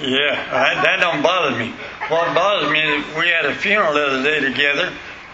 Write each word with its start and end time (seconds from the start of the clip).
Yeah, 0.00 0.36
that, 0.52 0.84
that 0.84 1.00
don't 1.00 1.22
bother 1.22 1.58
me. 1.58 1.74
What 2.08 2.32
bothers 2.32 2.70
me 2.70 2.78
is 2.78 3.04
we 3.16 3.28
had 3.28 3.46
a 3.46 3.54
funeral 3.54 3.94
the 3.94 4.06
other 4.06 4.22
day 4.22 4.38
together, 4.40 4.92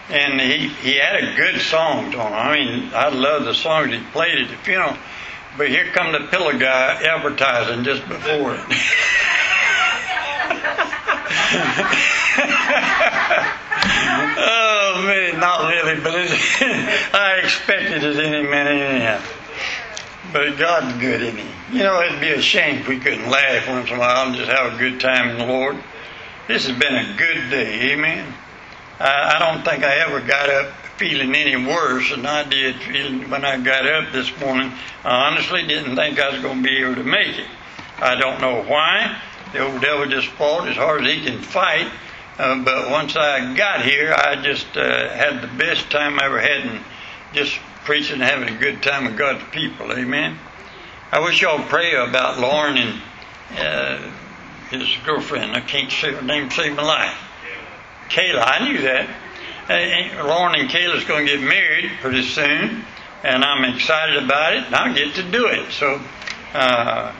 and 0.09 0.41
he 0.41 0.69
he 0.69 0.95
had 0.97 1.23
a 1.23 1.35
good 1.35 1.61
songs 1.61 2.15
on. 2.15 2.33
I 2.33 2.55
mean, 2.55 2.89
I 2.91 3.09
love 3.09 3.45
the 3.45 3.53
songs 3.53 3.91
he 3.91 3.99
played 4.11 4.39
at 4.41 4.49
the 4.49 4.57
funeral, 4.57 4.97
but 5.55 5.69
here 5.69 5.85
come 5.91 6.13
the 6.13 6.27
pillow 6.31 6.57
guy 6.57 6.99
advertising 7.03 7.83
just 7.83 8.07
before 8.07 8.55
it. 8.55 8.65
oh 14.37 15.03
man, 15.05 15.39
not 15.39 15.69
really, 15.69 16.01
but 16.01 16.15
I 17.13 17.39
expected 17.43 18.03
it 18.03 18.17
any 18.17 18.41
minute 18.41 18.81
anyhow. 18.81 19.21
But 20.35 20.57
God's 20.57 20.99
good, 20.99 21.21
isn't 21.21 21.37
He? 21.37 21.77
You 21.77 21.83
know, 21.83 22.01
it'd 22.01 22.19
be 22.19 22.31
a 22.31 22.41
shame 22.41 22.79
if 22.79 22.89
we 22.89 22.99
couldn't 22.99 23.29
laugh 23.29 23.69
once 23.69 23.89
in 23.89 23.95
a 23.95 23.99
while 23.99 24.27
and 24.27 24.35
just 24.35 24.51
have 24.51 24.73
a 24.73 24.77
good 24.77 24.99
time 24.99 25.29
in 25.29 25.37
the 25.37 25.45
Lord. 25.45 25.77
This 26.49 26.67
has 26.67 26.77
been 26.77 26.93
a 26.93 27.15
good 27.15 27.49
day, 27.49 27.93
amen. 27.93 28.33
I, 28.99 29.37
I 29.37 29.39
don't 29.39 29.63
think 29.63 29.85
I 29.85 29.95
ever 29.99 30.19
got 30.19 30.49
up 30.49 30.73
feeling 30.97 31.33
any 31.35 31.55
worse 31.55 32.09
than 32.09 32.25
I 32.25 32.43
did 32.43 32.75
feeling 32.81 33.29
when 33.29 33.45
I 33.45 33.61
got 33.61 33.87
up 33.87 34.11
this 34.11 34.29
morning. 34.41 34.73
I 35.05 35.29
honestly 35.29 35.65
didn't 35.65 35.95
think 35.95 36.19
I 36.19 36.31
was 36.31 36.41
going 36.41 36.61
to 36.61 36.69
be 36.69 36.83
able 36.83 36.95
to 36.95 37.05
make 37.05 37.37
it. 37.37 37.47
I 37.99 38.15
don't 38.15 38.41
know 38.41 38.61
why. 38.63 39.17
The 39.53 39.59
old 39.59 39.79
devil 39.79 40.05
just 40.05 40.27
fought 40.27 40.67
as 40.67 40.75
hard 40.75 41.05
as 41.05 41.13
he 41.13 41.23
can 41.23 41.39
fight. 41.39 41.89
Uh, 42.37 42.61
but 42.61 42.91
once 42.91 43.15
I 43.15 43.55
got 43.55 43.85
here, 43.85 44.13
I 44.13 44.35
just 44.41 44.75
uh, 44.75 45.07
had 45.11 45.41
the 45.41 45.47
best 45.57 45.89
time 45.89 46.19
I 46.19 46.25
ever 46.25 46.41
had 46.41 46.67
and 46.67 46.83
just 47.31 47.57
preaching 47.85 48.21
and 48.21 48.23
having 48.23 48.53
a 48.53 48.59
good 48.59 48.81
time 48.83 49.05
with 49.05 49.17
God's 49.17 49.43
people. 49.51 49.91
Amen. 49.91 50.37
I 51.11 51.19
wish 51.19 51.41
y'all 51.41 51.63
pray 51.67 51.95
about 51.95 52.39
Lauren 52.39 52.77
and 52.77 53.01
uh, 53.57 54.11
his 54.69 54.89
girlfriend. 55.05 55.55
I 55.55 55.61
can't 55.61 55.91
say 55.91 56.11
her 56.11 56.21
name, 56.21 56.49
save 56.49 56.75
my 56.75 56.83
life. 56.83 57.17
Kayla, 58.09 58.43
I 58.43 58.67
knew 58.67 58.81
that. 58.81 60.25
Lauren 60.25 60.59
and 60.59 60.69
Kayla's 60.69 61.05
going 61.05 61.25
to 61.25 61.37
get 61.37 61.41
married 61.41 61.91
pretty 62.01 62.23
soon, 62.23 62.83
and 63.23 63.43
I'm 63.43 63.63
excited 63.73 64.23
about 64.23 64.55
it, 64.55 64.65
and 64.65 64.75
I'll 64.75 64.93
get 64.93 65.15
to 65.15 65.23
do 65.23 65.47
it. 65.47 65.71
So 65.71 66.01
uh, 66.53 67.13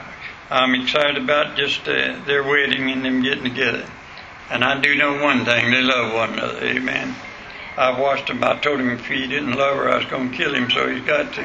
I'm 0.50 0.76
excited 0.76 1.18
about 1.18 1.58
just 1.58 1.88
uh, 1.88 2.20
their 2.26 2.44
wedding 2.44 2.92
and 2.92 3.06
them 3.06 3.22
getting 3.24 3.44
together. 3.44 3.86
And 4.50 4.64
I 4.64 4.80
do 4.80 4.96
know 4.96 5.24
one 5.24 5.46
thing: 5.46 5.72
they 5.72 5.82
love 5.82 6.14
one 6.14 6.34
another. 6.34 6.64
Amen. 6.66 7.16
I've 7.78 8.00
watched 8.00 8.30
him. 8.30 8.44
I 8.44 8.58
told 8.60 8.80
him 8.80 8.90
if 8.90 9.06
he 9.06 9.28
didn't 9.28 9.54
love 9.54 9.78
her, 9.78 9.90
I 9.90 9.98
was 9.98 10.06
going 10.06 10.32
to 10.32 10.38
kill 10.38 10.56
him, 10.56 10.70
so 10.70 10.90
he's 10.90 11.04
got 11.04 11.34
to. 11.34 11.42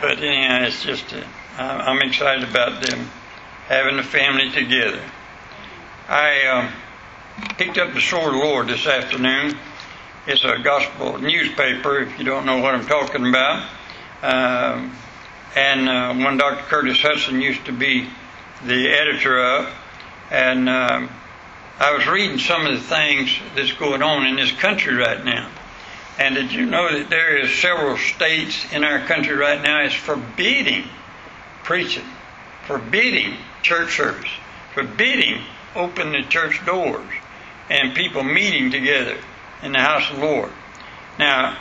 But 0.00 0.18
anyhow, 0.18 0.64
it's 0.64 0.82
just, 0.82 1.12
uh, 1.12 1.24
I'm 1.58 2.00
excited 2.02 2.48
about 2.48 2.82
them 2.82 3.10
having 3.66 3.98
a 3.98 4.02
family 4.02 4.50
together. 4.50 5.02
I 6.08 6.46
um, 6.46 6.72
picked 7.56 7.78
up 7.78 7.94
the 7.94 8.00
Sword 8.00 8.26
of 8.26 8.32
the 8.32 8.38
Lord 8.38 8.68
this 8.68 8.86
afternoon. 8.86 9.56
It's 10.26 10.44
a 10.44 10.58
gospel 10.62 11.18
newspaper, 11.18 12.00
if 12.00 12.18
you 12.18 12.24
don't 12.24 12.46
know 12.46 12.58
what 12.58 12.74
I'm 12.74 12.86
talking 12.86 13.26
about. 13.26 13.68
Um, 14.22 14.94
and 15.56 15.88
uh, 15.88 16.14
one 16.14 16.36
Dr. 16.36 16.62
Curtis 16.64 16.98
Hutson 16.98 17.42
used 17.42 17.64
to 17.66 17.72
be 17.72 18.08
the 18.64 18.88
editor 18.88 19.42
of. 19.42 19.74
And 20.30 20.68
um, 20.68 21.10
I 21.82 21.96
was 21.96 22.06
reading 22.06 22.38
some 22.38 22.64
of 22.64 22.74
the 22.74 22.80
things 22.80 23.36
that's 23.56 23.72
going 23.72 24.04
on 24.04 24.24
in 24.24 24.36
this 24.36 24.52
country 24.52 24.94
right 24.94 25.24
now. 25.24 25.50
And 26.16 26.36
did 26.36 26.52
you 26.52 26.64
know 26.64 26.96
that 26.96 27.10
there 27.10 27.36
is 27.36 27.52
several 27.58 27.96
states 27.96 28.72
in 28.72 28.84
our 28.84 29.00
country 29.00 29.34
right 29.34 29.60
now 29.60 29.82
is 29.82 29.92
forbidding 29.92 30.84
preaching, 31.64 32.04
forbidding 32.68 33.34
church 33.62 33.96
service, 33.96 34.30
forbidding 34.74 35.42
open 35.74 36.12
the 36.12 36.22
church 36.22 36.64
doors 36.64 37.10
and 37.68 37.96
people 37.96 38.22
meeting 38.22 38.70
together 38.70 39.18
in 39.64 39.72
the 39.72 39.80
house 39.80 40.08
of 40.08 40.20
the 40.20 40.24
Lord. 40.24 40.52
Now, 41.18 41.58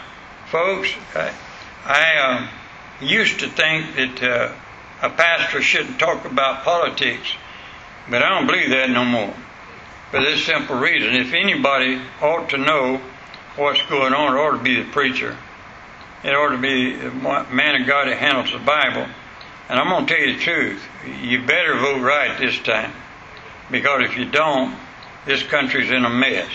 folks, 0.51 0.93
I, 1.15 1.33
I 1.83 2.15
uh, 2.19 3.03
used 3.03 3.39
to 3.39 3.49
think 3.49 3.95
that 3.95 4.21
uh, 4.21 4.53
a 5.01 5.09
pastor 5.09 5.63
shouldn't 5.63 5.97
talk 5.97 6.25
about 6.25 6.63
politics, 6.63 7.33
but 8.07 8.21
I 8.21 8.29
don't 8.29 8.45
believe 8.45 8.69
that 8.69 8.87
no 8.91 9.03
more 9.03 9.33
for 10.11 10.19
this 10.19 10.45
simple 10.45 10.77
reason. 10.77 11.15
If 11.15 11.33
anybody 11.33 12.01
ought 12.21 12.49
to 12.49 12.57
know 12.57 13.01
what's 13.55 13.81
going 13.83 14.13
on, 14.13 14.35
it 14.35 14.39
ought 14.39 14.57
to 14.57 14.63
be 14.63 14.75
the 14.75 14.89
preacher. 14.91 15.37
It 16.23 16.35
ought 16.35 16.49
to 16.49 16.57
be 16.57 16.95
the 16.97 17.11
man 17.11 17.81
of 17.81 17.87
God 17.87 18.07
that 18.07 18.17
handles 18.17 18.51
the 18.51 18.59
Bible. 18.59 19.07
And 19.69 19.79
I'm 19.79 19.87
going 19.87 20.05
to 20.05 20.13
tell 20.13 20.23
you 20.23 20.33
the 20.35 20.43
truth. 20.43 20.83
You 21.23 21.45
better 21.45 21.77
vote 21.77 22.01
right 22.01 22.37
this 22.37 22.59
time. 22.59 22.91
Because 23.71 24.03
if 24.03 24.17
you 24.17 24.25
don't, 24.25 24.75
this 25.25 25.43
country's 25.43 25.89
in 25.89 26.03
a 26.03 26.09
mess. 26.09 26.51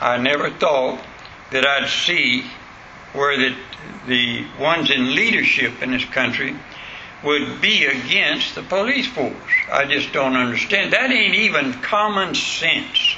I 0.00 0.18
never 0.18 0.50
thought 0.50 1.00
that 1.52 1.64
I'd 1.64 1.88
see 1.88 2.44
where 3.12 3.38
the, 3.38 3.56
the 4.08 4.44
ones 4.58 4.90
in 4.90 5.14
leadership 5.14 5.80
in 5.80 5.92
this 5.92 6.04
country 6.04 6.56
would 7.22 7.60
be 7.60 7.84
against 7.84 8.54
the 8.54 8.62
police 8.62 9.06
force. 9.06 9.34
I 9.70 9.84
just 9.84 10.12
don't 10.12 10.36
understand. 10.36 10.92
That 10.92 11.10
ain't 11.10 11.34
even 11.34 11.74
common 11.74 12.34
sense. 12.34 13.16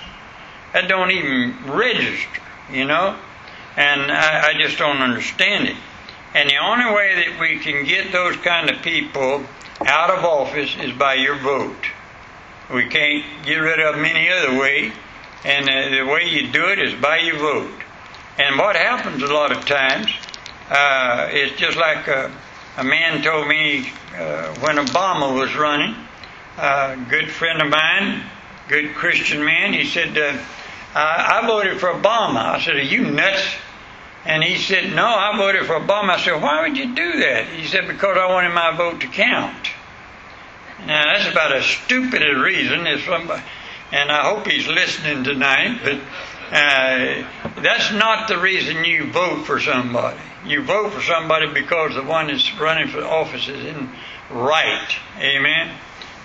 That 0.73 0.89
don't 0.89 1.11
even 1.11 1.55
register, 1.71 2.41
you 2.71 2.85
know? 2.85 3.17
And 3.77 4.11
I, 4.11 4.51
I 4.51 4.55
just 4.59 4.79
don't 4.79 4.99
understand 4.99 5.69
it. 5.69 5.77
And 6.35 6.49
the 6.49 6.57
only 6.57 6.93
way 6.95 7.15
that 7.15 7.41
we 7.41 7.59
can 7.59 7.85
get 7.85 8.11
those 8.11 8.37
kind 8.37 8.71
of 8.71 8.83
people 8.83 9.45
out 9.87 10.11
of 10.11 10.25
office 10.25 10.75
is 10.81 10.93
by 10.93 11.15
your 11.15 11.37
vote. 11.37 11.87
We 12.73 12.89
can't 12.89 13.25
get 13.45 13.57
rid 13.57 13.81
of 13.81 13.97
them 13.97 14.05
any 14.05 14.31
other 14.31 14.59
way. 14.59 14.93
And 15.45 15.69
uh, 15.69 15.91
the 15.91 16.11
way 16.11 16.29
you 16.29 16.51
do 16.51 16.69
it 16.69 16.79
is 16.79 16.95
by 16.95 17.19
your 17.19 17.37
vote. 17.37 17.83
And 18.39 18.59
what 18.59 18.77
happens 18.77 19.23
a 19.23 19.27
lot 19.27 19.53
of 19.53 19.65
times, 19.67 20.11
uh, 20.71 21.29
it's 21.31 21.59
just 21.59 21.77
like 21.77 22.09
a, 22.09 22.33
a 22.77 22.85
man 22.85 23.23
told 23.23 23.49
me 23.49 23.91
uh, 24.17 24.55
when 24.61 24.77
Obama 24.77 25.39
was 25.39 25.55
running, 25.55 25.95
a 26.59 26.97
good 27.09 27.31
friend 27.31 27.61
of 27.61 27.69
mine, 27.69 28.23
good 28.69 28.95
Christian 28.95 29.45
man, 29.45 29.73
he 29.73 29.85
said, 29.85 30.17
uh, 30.17 30.39
I, 30.95 31.41
I 31.43 31.47
voted 31.47 31.81
for 31.81 31.89
Obama. 31.89 32.37
I 32.37 32.61
said, 32.61 32.77
Are 32.77 32.83
you 32.83 33.03
nuts? 33.11 33.55
And 34.25 34.43
he 34.43 34.57
said, 34.57 34.95
No, 34.95 35.07
I 35.07 35.37
voted 35.37 35.67
for 35.67 35.75
Obama. 35.75 36.11
I 36.11 36.21
said, 36.21 36.43
Why 36.43 36.63
would 36.63 36.77
you 36.77 36.95
do 36.95 37.21
that? 37.21 37.47
He 37.49 37.67
said, 37.67 37.87
Because 37.89 38.17
I 38.17 38.27
wanted 38.31 38.55
my 38.55 38.77
vote 38.77 39.01
to 39.01 39.07
count. 39.07 39.69
Now, 40.87 41.05
that's 41.05 41.31
about 41.31 41.55
as 41.55 41.65
stupid 41.65 42.23
a 42.23 42.41
reason 42.41 42.87
as 42.87 43.03
somebody, 43.05 43.43
and 43.93 44.11
I 44.11 44.29
hope 44.29 44.49
he's 44.49 44.67
listening 44.67 45.23
tonight, 45.23 45.79
but 45.85 46.01
uh, 46.51 47.61
that's 47.63 47.93
not 47.93 48.27
the 48.27 48.39
reason 48.39 48.85
you 48.85 49.11
vote 49.13 49.45
for 49.45 49.61
somebody. 49.61 50.19
You 50.45 50.63
vote 50.63 50.93
for 50.93 51.01
somebody 51.01 51.47
because 51.53 51.95
the 51.95 52.03
one 52.03 52.27
that's 52.27 52.53
running 52.59 52.89
for 52.89 53.05
office 53.05 53.49
is 53.49 53.65
in 53.65 53.91
right. 54.31 54.89
Amen. 55.19 55.75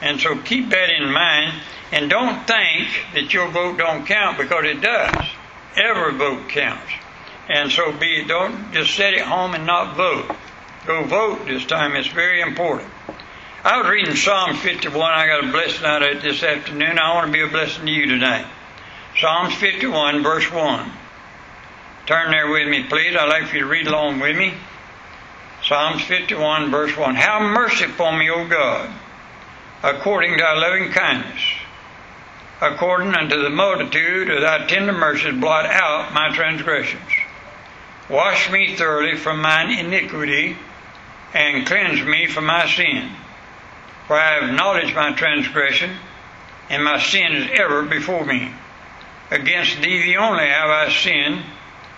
And 0.02 0.20
so 0.20 0.38
keep 0.38 0.70
that 0.70 0.90
in 0.90 1.12
mind 1.12 1.54
and 1.92 2.10
don't 2.10 2.46
think 2.48 2.88
that 3.14 3.34
your 3.34 3.50
vote 3.50 3.78
don't 3.78 4.06
count 4.06 4.38
because 4.38 4.66
it 4.66 4.82
does. 4.82 5.26
Every 5.76 6.18
vote 6.18 6.50
counts. 6.50 6.92
And 7.50 7.72
so 7.72 7.92
be 7.92 8.26
don't 8.26 8.74
just 8.74 8.96
sit 8.96 9.14
at 9.14 9.26
home 9.26 9.54
and 9.54 9.66
not 9.66 9.96
vote. 9.96 10.36
Go 10.86 11.04
vote 11.04 11.46
this 11.46 11.66
time. 11.66 11.96
It's 11.96 12.08
very 12.08 12.42
important. 12.42 12.92
I 13.64 13.82
was 13.82 13.90
reading 13.90 14.16
Psalm 14.16 14.56
51. 14.56 14.96
I 15.00 15.28
got 15.28 15.44
a 15.44 15.52
blessing 15.52 15.86
out 15.86 16.02
of 16.02 16.10
it 16.10 16.22
this 16.22 16.44
afternoon. 16.44 16.98
I 17.00 17.14
want 17.14 17.28
to 17.28 17.34
be 17.34 17.42
a 17.42 17.48
blessing 17.48 17.86
to 17.86 17.92
you 17.92 18.06
tonight. 18.08 18.46
Psalms 19.20 19.54
51, 19.56 20.24
verse 20.24 20.52
1. 20.52 20.92
Turn 22.08 22.32
there 22.32 22.50
with 22.50 22.70
me, 22.70 22.84
please. 22.84 23.18
I'd 23.18 23.28
like 23.28 23.48
for 23.48 23.58
you 23.58 23.64
to 23.64 23.70
read 23.70 23.86
along 23.86 24.22
with 24.22 24.38
me. 24.38 24.54
Psalms 25.62 26.02
51, 26.04 26.72
verse 26.72 26.96
1. 26.96 27.16
How 27.16 27.42
merciful 27.42 28.06
on 28.06 28.18
me, 28.18 28.30
O 28.30 28.48
God, 28.48 28.90
according 29.84 30.38
to 30.38 30.42
thy 30.42 30.54
loving 30.54 30.90
kindness. 30.92 31.42
According 32.62 33.14
unto 33.14 33.44
the 33.44 33.50
multitude 33.50 34.30
of 34.30 34.40
thy 34.40 34.66
tender 34.68 34.94
mercies, 34.94 35.38
blot 35.38 35.66
out 35.66 36.14
my 36.14 36.34
transgressions. 36.34 37.12
Wash 38.10 38.50
me 38.52 38.78
thoroughly 38.78 39.18
from 39.18 39.42
mine 39.42 39.78
iniquity, 39.78 40.56
and 41.34 41.68
cleanse 41.68 42.02
me 42.08 42.28
from 42.28 42.46
my 42.46 42.68
sin. 42.70 43.12
For 44.08 44.16
I 44.16 44.36
have 44.36 44.50
acknowledged 44.50 44.96
my 44.96 45.12
transgression, 45.12 45.92
and 46.70 46.86
my 46.86 47.02
sin 47.02 47.34
is 47.34 47.50
ever 47.60 47.84
before 47.84 48.24
me. 48.24 48.54
Against 49.30 49.82
thee 49.82 50.04
the 50.04 50.18
only 50.18 50.48
have 50.48 50.70
I 50.70 50.90
sinned, 50.90 51.44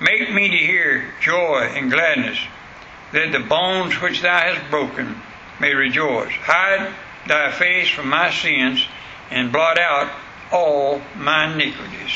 Make 0.00 0.32
me 0.32 0.50
to 0.50 0.56
hear 0.56 1.14
joy 1.22 1.70
and 1.74 1.90
gladness, 1.90 2.38
that 3.12 3.32
the 3.32 3.40
bones 3.40 4.00
which 4.00 4.20
thou 4.20 4.38
hast 4.38 4.70
broken 4.70 5.20
may 5.58 5.72
rejoice. 5.72 6.32
Hide 6.32 6.92
thy 7.26 7.50
face 7.52 7.88
from 7.88 8.08
my 8.08 8.30
sins, 8.30 8.86
and 9.30 9.50
blot 9.50 9.78
out 9.78 10.10
all 10.52 11.00
my 11.16 11.52
iniquities. 11.52 12.12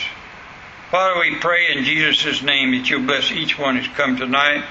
Father, 0.90 1.20
we 1.20 1.36
pray 1.36 1.72
in 1.72 1.84
Jesus' 1.84 2.42
name 2.42 2.72
that 2.72 2.90
you 2.90 3.00
bless 3.00 3.30
each 3.30 3.58
one 3.58 3.76
who's 3.76 3.88
come 3.88 4.16
tonight, 4.16 4.64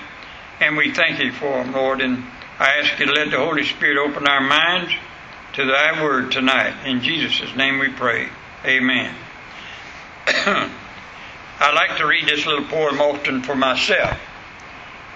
and 0.60 0.78
we 0.78 0.94
thank 0.94 1.20
you 1.20 1.32
for 1.32 1.64
them, 1.64 1.74
Lord. 1.74 2.02
And 2.02 2.24
I 2.60 2.80
ask 2.80 3.00
you 3.00 3.08
to 3.08 3.12
let 3.12 3.32
the 3.32 3.38
Holy 3.38 3.64
Spirit 3.64 3.98
open 3.98 4.28
our 4.28 4.42
minds 4.42 4.92
to 5.54 5.66
thy 5.66 6.04
word 6.04 6.32
tonight. 6.32 6.86
In 6.86 7.02
Jesus' 7.02 7.56
name 7.56 7.80
we 7.80 7.90
pray. 7.90 8.30
Amen. 8.66 9.16
I 11.60 11.74
like 11.74 11.98
to 11.98 12.08
read 12.08 12.28
this 12.28 12.46
little 12.46 12.66
poem 12.66 13.02
often 13.02 13.44
for 13.44 13.56
myself. 13.56 14.18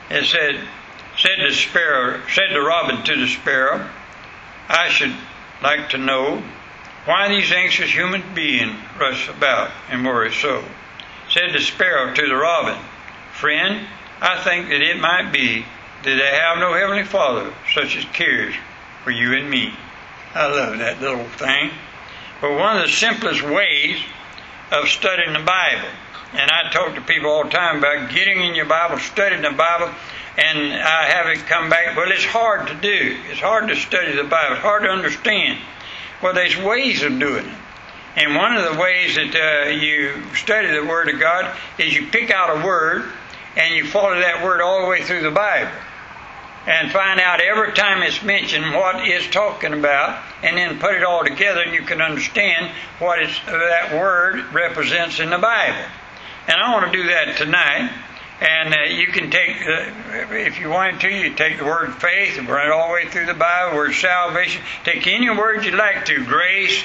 It 0.10 0.26
said, 0.26 0.68
said 1.18 1.40
the 1.40 1.54
sparrow, 1.54 2.22
said 2.28 2.52
the 2.52 2.62
robin 2.62 3.04
to 3.04 3.16
the 3.16 3.28
sparrow, 3.28 3.90
I 4.68 4.90
should 4.90 5.14
like 5.62 5.90
to 5.90 5.98
know 5.98 6.44
why 7.06 7.30
these 7.30 7.52
anxious 7.52 7.90
human 7.90 8.24
beings 8.34 8.76
rush 9.00 9.30
about 9.30 9.72
and 9.90 10.06
worry 10.06 10.34
so. 10.34 10.64
Said 11.30 11.54
the 11.54 11.62
sparrow 11.62 12.14
to 12.14 12.28
the 12.28 12.36
robin, 12.36 12.78
Friend, 13.34 13.88
I 14.22 14.42
think 14.44 14.70
that 14.70 14.82
it 14.82 15.00
might 15.00 15.32
be 15.32 15.66
that 16.04 16.16
they 16.16 16.38
have 16.38 16.58
no 16.60 16.74
heavenly 16.74 17.04
Father 17.04 17.54
such 17.74 17.96
as 17.96 18.06
cares 18.06 18.54
for 19.04 19.12
you 19.12 19.34
and 19.34 19.50
me. 19.50 19.74
I 20.34 20.48
love 20.48 20.78
that 20.80 21.02
little 21.02 21.26
thing. 21.26 21.72
But 22.42 22.58
one 22.58 22.78
of 22.78 22.84
the 22.84 22.92
simplest 22.92 23.42
ways 23.42 24.02
of 24.72 24.90
studying 24.90 25.34
the 25.34 25.40
Bible, 25.40 25.88
and 26.34 26.52
I 26.52 26.70
talk 26.72 26.96
to 26.96 27.02
people 27.02 27.30
all 27.30 27.44
the 27.44 27.50
time 27.50 27.78
about 27.78 28.12
getting 28.12 28.42
in 28.42 28.56
your 28.56 28.66
Bible, 28.66 28.98
studying 29.00 29.42
the 29.42 29.52
Bible, 29.52 29.94
and 30.38 30.74
I 30.74 31.06
have 31.06 31.28
it 31.28 31.46
come 31.46 31.70
back. 31.70 31.96
Well, 31.96 32.12
it's 32.12 32.26
hard 32.26 32.68
to 32.68 32.76
do. 32.76 33.18
It's 33.30 33.40
hard 33.40 33.68
to 33.70 33.76
study 33.76 34.16
the 34.16 34.24
Bible. 34.24 34.56
It's 34.56 34.64
hard 34.64 34.84
to 34.84 34.90
understand. 34.90 35.60
Well, 36.22 36.34
there's 36.34 36.58
ways 36.58 37.04
of 37.04 37.20
doing 37.20 37.46
it. 37.46 37.56
And 38.16 38.36
one 38.36 38.56
of 38.56 38.64
the 38.64 38.80
ways 38.80 39.16
that 39.16 39.36
uh, 39.36 39.70
you 39.70 40.24
study 40.36 40.68
the 40.68 40.86
Word 40.86 41.10
of 41.10 41.20
God 41.20 41.56
is 41.80 41.96
you 41.96 42.08
pick 42.08 42.32
out 42.32 42.62
a 42.62 42.66
word 42.66 43.06
and 43.56 43.76
you 43.76 43.86
follow 43.86 44.20
that 44.20 44.44
word 44.44 44.62
all 44.62 44.82
the 44.82 44.88
way 44.88 45.04
through 45.04 45.22
the 45.22 45.32
Bible 45.32 45.72
and 46.66 46.92
find 46.92 47.20
out 47.20 47.42
every 47.42 47.74
time 47.74 48.02
it's 48.04 48.24
mentioned 48.24 48.74
what 48.74 49.08
it's 49.08 49.28
talking 49.28 49.74
about, 49.74 50.24
and 50.44 50.58
then 50.58 50.80
put 50.80 50.96
it 50.96 51.04
all 51.04 51.24
together, 51.24 51.62
and 51.62 51.74
you 51.74 51.82
can 51.82 52.02
understand 52.02 52.72
what 53.00 53.20
that 53.48 53.94
word 53.94 54.54
represents 54.54 55.20
in 55.20 55.30
the 55.30 55.38
Bible. 55.38 55.86
And 56.48 56.60
I 56.60 56.74
want 56.74 56.92
to 56.92 56.98
do 56.98 57.08
that 57.08 57.38
tonight. 57.38 57.92
And 58.42 58.74
uh, 58.74 58.84
you 58.94 59.08
can 59.08 59.32
take, 59.32 59.56
uh, 59.66 60.36
if 60.36 60.60
you 60.60 60.70
want 60.70 61.00
to, 61.02 61.10
you 61.10 61.34
take 61.34 61.58
the 61.58 61.64
word 61.64 61.94
faith 61.96 62.38
and 62.38 62.50
run 62.50 62.68
it 62.68 62.72
all 62.72 62.90
the 62.90 62.94
way 62.94 63.08
through 63.08 63.28
the 63.28 63.34
Bible, 63.34 63.78
word 63.78 63.94
salvation. 63.94 64.62
Take 64.84 65.08
any 65.08 65.30
word 65.30 65.64
you 65.64 65.72
like 65.72 66.06
to, 66.06 66.26
grace, 66.26 66.84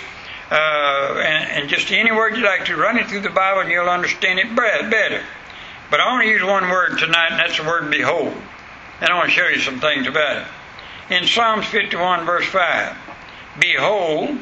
uh, 0.50 0.54
and, 0.54 1.50
and, 1.50 1.68
just 1.68 1.90
any 1.90 2.12
word 2.12 2.36
you 2.36 2.44
like 2.44 2.66
to, 2.66 2.76
run 2.76 2.96
it 2.96 3.08
through 3.08 3.22
the 3.22 3.30
Bible, 3.30 3.62
and 3.62 3.70
you'll 3.70 3.88
understand 3.88 4.38
it 4.38 4.54
better. 4.54 5.22
But 5.90 6.00
I 6.00 6.06
want 6.12 6.24
to 6.24 6.30
use 6.30 6.44
one 6.44 6.68
word 6.70 6.98
tonight, 6.98 7.32
and 7.32 7.40
that's 7.40 7.56
the 7.56 7.64
word 7.64 7.90
behold. 7.90 8.34
And 9.00 9.10
I 9.10 9.16
want 9.16 9.30
to 9.30 9.34
show 9.34 9.48
you 9.48 9.58
some 9.58 9.80
things 9.80 10.06
about 10.06 10.42
it. 10.42 11.14
In 11.14 11.26
Psalms 11.26 11.66
51, 11.66 12.24
verse 12.24 12.46
5, 12.46 12.96
Behold, 13.58 14.38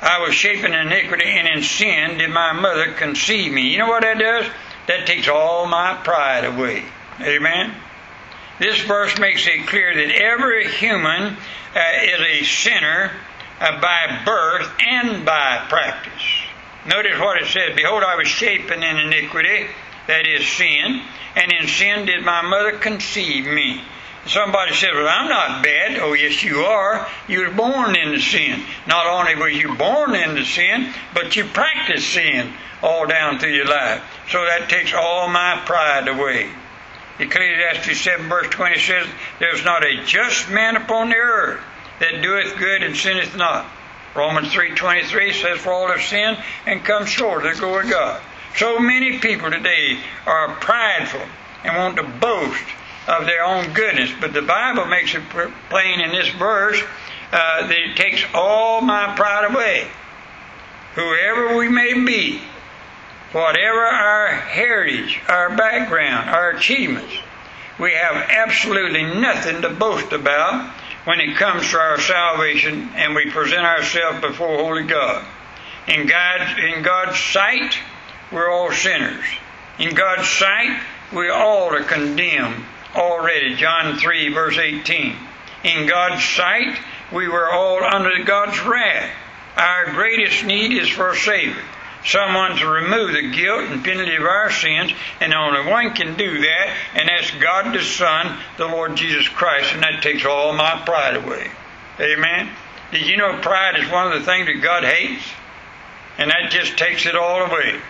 I 0.00 0.20
was 0.20 0.34
shapen 0.34 0.72
in 0.72 0.86
iniquity, 0.86 1.24
and 1.24 1.48
in 1.48 1.62
sin 1.62 2.18
did 2.18 2.30
my 2.30 2.52
mother 2.52 2.92
conceive 2.92 3.52
me. 3.52 3.68
You 3.68 3.78
know 3.78 3.88
what 3.88 4.02
that 4.02 4.18
does? 4.18 4.46
That 4.86 5.06
takes 5.06 5.28
all 5.28 5.66
my 5.66 5.94
pride 6.04 6.44
away. 6.44 6.84
Amen? 7.20 7.74
This 8.60 8.80
verse 8.82 9.18
makes 9.18 9.46
it 9.46 9.66
clear 9.66 9.94
that 9.94 10.14
every 10.14 10.68
human 10.68 11.36
uh, 11.74 11.80
is 12.02 12.20
a 12.20 12.44
sinner 12.44 13.12
uh, 13.60 13.80
by 13.80 14.22
birth 14.24 14.70
and 14.80 15.24
by 15.24 15.64
practice. 15.68 16.22
Notice 16.86 17.18
what 17.18 17.42
it 17.42 17.48
says 17.48 17.76
Behold, 17.76 18.02
I 18.02 18.16
was 18.16 18.28
shapen 18.28 18.82
in 18.82 18.96
iniquity, 18.96 19.66
that 20.06 20.26
is 20.26 20.46
sin, 20.46 21.02
and 21.36 21.52
in 21.52 21.68
sin 21.68 22.06
did 22.06 22.24
my 22.24 22.42
mother 22.42 22.78
conceive 22.78 23.46
me. 23.46 23.82
Somebody 24.28 24.74
said, 24.74 24.92
Well, 24.92 25.08
I'm 25.08 25.28
not 25.28 25.64
bad. 25.64 25.98
Oh, 26.00 26.12
yes, 26.12 26.42
you 26.44 26.60
are. 26.60 27.08
You 27.28 27.40
were 27.40 27.54
born 27.54 27.96
into 27.96 28.20
sin. 28.20 28.62
Not 28.86 29.06
only 29.06 29.34
were 29.34 29.48
you 29.48 29.74
born 29.74 30.14
into 30.14 30.44
sin, 30.44 30.92
but 31.14 31.34
you 31.34 31.44
practice 31.44 32.06
sin 32.06 32.52
all 32.82 33.06
down 33.06 33.38
through 33.38 33.54
your 33.54 33.66
life. 33.66 34.02
So 34.30 34.44
that 34.44 34.68
takes 34.68 34.92
all 34.92 35.28
my 35.28 35.62
pride 35.64 36.08
away. 36.08 36.50
Ecclesiastes 37.18 38.00
7 38.00 38.28
verse 38.28 38.48
20 38.50 38.78
says, 38.78 39.06
There's 39.40 39.64
not 39.64 39.82
a 39.82 40.04
just 40.04 40.50
man 40.50 40.76
upon 40.76 41.08
the 41.08 41.16
earth 41.16 41.60
that 42.00 42.22
doeth 42.22 42.56
good 42.58 42.82
and 42.82 42.94
sinneth 42.94 43.34
not. 43.34 43.66
Romans 44.14 44.48
3.23 44.48 45.32
says, 45.32 45.58
For 45.58 45.72
all 45.72 45.88
have 45.88 46.02
sinned 46.02 46.36
and 46.66 46.84
come 46.84 47.06
short 47.06 47.46
of 47.46 47.54
the 47.54 47.60
glory 47.60 47.86
of 47.86 47.90
God. 47.90 48.20
So 48.56 48.78
many 48.78 49.18
people 49.20 49.50
today 49.50 49.98
are 50.26 50.54
prideful 50.56 51.22
and 51.64 51.76
want 51.76 51.96
to 51.96 52.02
boast 52.02 52.64
of 53.08 53.24
their 53.24 53.44
own 53.44 53.72
goodness. 53.72 54.10
But 54.20 54.34
the 54.34 54.42
Bible 54.42 54.84
makes 54.86 55.14
it 55.14 55.22
plain 55.70 56.00
in 56.00 56.10
this 56.12 56.28
verse 56.28 56.80
uh, 57.32 57.66
that 57.66 57.78
it 57.78 57.96
takes 57.96 58.22
all 58.34 58.80
my 58.82 59.14
pride 59.16 59.50
away. 59.50 59.88
Whoever 60.94 61.56
we 61.56 61.68
may 61.68 61.94
be, 62.04 62.40
whatever 63.32 63.84
our 63.84 64.28
heritage, 64.34 65.20
our 65.28 65.56
background, 65.56 66.30
our 66.30 66.50
achievements, 66.50 67.12
we 67.78 67.92
have 67.92 68.16
absolutely 68.30 69.04
nothing 69.20 69.62
to 69.62 69.70
boast 69.70 70.12
about 70.12 70.70
when 71.04 71.20
it 71.20 71.36
comes 71.36 71.70
to 71.70 71.78
our 71.78 72.00
salvation 72.00 72.90
and 72.94 73.14
we 73.14 73.30
present 73.30 73.64
ourselves 73.64 74.20
before 74.20 74.58
Holy 74.58 74.84
God. 74.84 75.24
In 75.86 76.06
God's, 76.06 76.58
in 76.58 76.82
God's 76.82 77.18
sight, 77.18 77.78
we're 78.30 78.50
all 78.50 78.72
sinners. 78.72 79.24
In 79.78 79.94
God's 79.94 80.28
sight, 80.28 80.82
we 81.14 81.30
all 81.30 81.74
are 81.74 81.84
condemned 81.84 82.64
already. 82.94 83.54
John 83.56 83.98
3, 83.98 84.32
verse 84.32 84.58
18. 84.58 85.16
In 85.64 85.86
God's 85.86 86.24
sight, 86.24 86.78
we 87.12 87.28
were 87.28 87.50
all 87.50 87.82
under 87.82 88.24
God's 88.24 88.60
wrath. 88.64 89.10
Our 89.56 89.92
greatest 89.92 90.44
need 90.44 90.80
is 90.80 90.88
for 90.88 91.10
a 91.10 91.16
Savior. 91.16 91.62
Someone 92.04 92.56
to 92.56 92.68
remove 92.68 93.12
the 93.12 93.30
guilt 93.30 93.70
and 93.70 93.84
penalty 93.84 94.14
of 94.14 94.22
our 94.22 94.50
sins, 94.50 94.92
and 95.20 95.34
only 95.34 95.68
one 95.68 95.94
can 95.94 96.16
do 96.16 96.40
that, 96.42 96.76
and 96.94 97.08
that's 97.08 97.30
God 97.32 97.74
the 97.74 97.82
Son, 97.82 98.38
the 98.56 98.66
Lord 98.66 98.96
Jesus 98.96 99.28
Christ, 99.28 99.74
and 99.74 99.82
that 99.82 100.02
takes 100.02 100.24
all 100.24 100.52
my 100.52 100.82
pride 100.86 101.16
away. 101.16 101.50
Amen? 102.00 102.48
Did 102.92 103.06
you 103.06 103.16
know 103.16 103.38
pride 103.40 103.78
is 103.78 103.90
one 103.90 104.12
of 104.12 104.18
the 104.18 104.24
things 104.24 104.46
that 104.46 104.62
God 104.62 104.84
hates? 104.84 105.24
And 106.18 106.30
that 106.30 106.50
just 106.50 106.78
takes 106.78 107.06
it 107.06 107.16
all 107.16 107.42
away. 107.42 107.80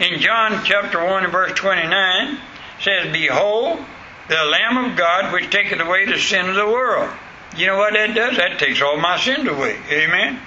In 0.00 0.20
John 0.20 0.64
chapter 0.64 1.04
1 1.04 1.24
and 1.24 1.32
verse 1.32 1.52
29, 1.52 2.38
says, 2.80 3.12
Behold, 3.12 3.78
the 4.28 4.42
Lamb 4.44 4.90
of 4.90 4.96
God 4.96 5.32
which 5.32 5.50
taketh 5.50 5.80
away 5.80 6.06
the 6.06 6.18
sin 6.18 6.48
of 6.48 6.54
the 6.54 6.66
world. 6.66 7.10
You 7.56 7.66
know 7.66 7.76
what 7.76 7.94
that 7.94 8.14
does? 8.14 8.36
That 8.36 8.58
takes 8.58 8.82
all 8.82 8.96
my 8.96 9.18
sins 9.18 9.48
away. 9.48 9.78
Amen? 9.90 10.40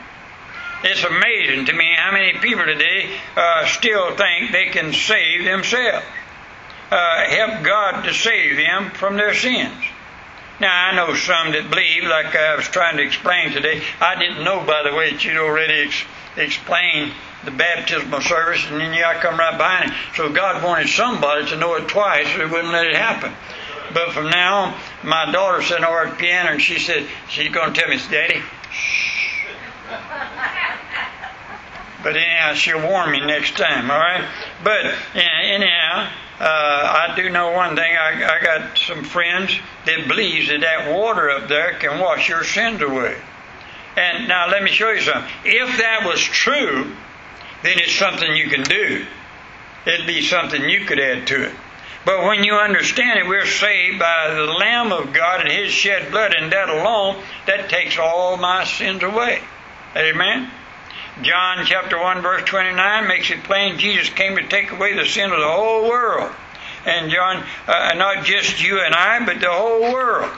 It's 0.84 1.03
amazing 1.03 1.65
to 1.65 1.74
me 1.74 1.93
how 1.98 2.12
many 2.12 2.38
people 2.39 2.65
today 2.65 3.10
uh, 3.36 3.65
still 3.65 4.15
think 4.15 4.51
they 4.51 4.65
can 4.65 4.93
save 4.93 5.43
themselves, 5.43 6.05
uh, 6.91 7.25
help 7.29 7.63
God 7.63 8.03
to 8.03 8.13
save 8.13 8.57
them 8.57 8.91
from 8.91 9.15
their 9.15 9.34
sins. 9.34 9.74
Now, 10.60 10.88
I 10.88 10.96
know 10.96 11.13
some 11.15 11.51
that 11.51 11.69
believe, 11.69 12.03
like 12.03 12.36
I 12.36 12.55
was 12.55 12.65
trying 12.65 12.98
to 12.98 13.03
explain 13.03 13.51
today. 13.51 13.81
I 14.01 14.19
didn't 14.19 14.43
know, 14.43 14.63
by 14.65 14.84
the 14.84 14.96
way, 14.96 15.12
that 15.12 15.24
you'd 15.24 15.38
already 15.38 15.88
ex- 15.88 16.03
explained 16.36 17.13
the 17.46 17.51
baptismal 17.51 18.22
service, 18.22 18.65
and 18.69 18.81
then 18.81 18.91
I 19.03 19.19
come 19.19 19.39
right 19.39 19.57
behind 19.57 19.91
it. 19.91 19.98
So 20.15 20.29
God 20.29 20.63
wanted 20.63 20.89
somebody 20.89 21.46
to 21.48 21.57
know 21.57 21.75
it 21.75 21.88
twice, 21.88 22.27
so 22.27 22.46
He 22.46 22.51
wouldn't 22.51 22.74
let 22.74 22.88
it 22.88 22.96
happen. 22.96 23.34
But 23.94 24.13
from 24.13 24.29
now 24.29 24.56
on, 24.56 24.79
my 25.03 25.32
daughter 25.32 25.62
sitting 25.62 25.86
over 25.86 26.06
at 26.06 26.12
the 26.12 26.15
piano, 26.17 26.51
and 26.51 26.62
she 26.62 26.79
said, 26.79 27.08
she's 27.29 27.50
going 27.50 27.74
to 27.74 27.79
tell 27.79 27.89
me, 27.89 28.00
Daddy, 28.10 28.41
shh. 28.72 29.46
But 32.03 32.15
anyhow, 32.15 32.53
she'll 32.53 32.88
warn 32.88 33.12
me 33.12 33.20
next 33.20 33.58
time, 33.58 33.89
all 33.89 33.98
right? 33.98 34.24
But 34.63 34.86
anyhow, 35.15 36.10
uh, 36.39 37.10
I 37.10 37.13
do 37.15 37.29
know 37.29 37.51
one 37.51 37.75
thing. 37.75 37.98
I, 37.98 38.38
I 38.38 38.44
got 38.44 38.77
some 38.77 39.03
friends 39.03 39.51
that 39.86 40.08
believes 40.08 40.50
that 40.50 40.62
that 40.62 40.91
water 40.96 41.29
up 41.32 41.48
there 41.50 41.74
can 41.79 42.00
wash 42.00 42.29
your 42.29 42.44
sins 42.44 42.82
away. 42.82 43.17
And 43.96 44.27
now 44.27 44.48
let 44.48 44.62
me 44.62 44.70
show 44.70 44.91
you 44.91 45.01
something. 45.01 45.29
If 45.44 45.79
that 45.79 46.06
was 46.06 46.20
true, 46.20 46.96
then 47.63 47.79
it's 47.79 47.96
something 47.96 48.36
you 48.36 48.50
can 48.50 48.63
do. 48.63 49.06
It'd 49.88 50.06
be 50.06 50.22
something 50.22 50.70
you 50.70 50.86
could 50.86 51.00
add 51.00 51.25
to 51.27 51.46
it. 51.46 51.53
But 52.08 52.24
when 52.24 52.46
you 52.46 52.54
understand 52.54 53.20
it, 53.20 53.28
we're 53.28 53.46
saved 53.46 54.00
by 54.00 54.34
the 54.34 54.46
Lamb 54.46 54.94
of 54.94 55.12
God 55.12 55.42
and 55.42 55.52
His 55.52 55.74
shed 55.74 56.10
blood, 56.10 56.34
and 56.34 56.54
that 56.54 56.70
alone, 56.70 57.22
that 57.48 57.68
takes 57.68 57.98
all 57.98 58.38
my 58.38 58.64
sins 58.64 59.04
away. 59.04 59.42
Amen? 59.94 60.50
John 61.22 61.66
chapter 61.66 62.00
1 62.00 62.22
verse 62.22 62.44
29 62.46 63.08
makes 63.10 63.30
it 63.30 63.44
plain 63.44 63.78
Jesus 63.78 64.08
came 64.08 64.38
to 64.38 64.48
take 64.48 64.72
away 64.72 64.94
the 64.94 65.06
sin 65.06 65.34
of 65.34 65.38
the 65.38 65.52
whole 65.52 65.90
world. 65.90 66.34
And 66.86 67.12
John, 67.12 67.44
uh, 67.68 67.94
not 67.98 68.24
just 68.24 68.64
you 68.64 68.80
and 68.80 68.96
I, 68.96 69.26
but 69.26 69.42
the 69.42 69.52
whole 69.52 69.92
world. 69.92 70.32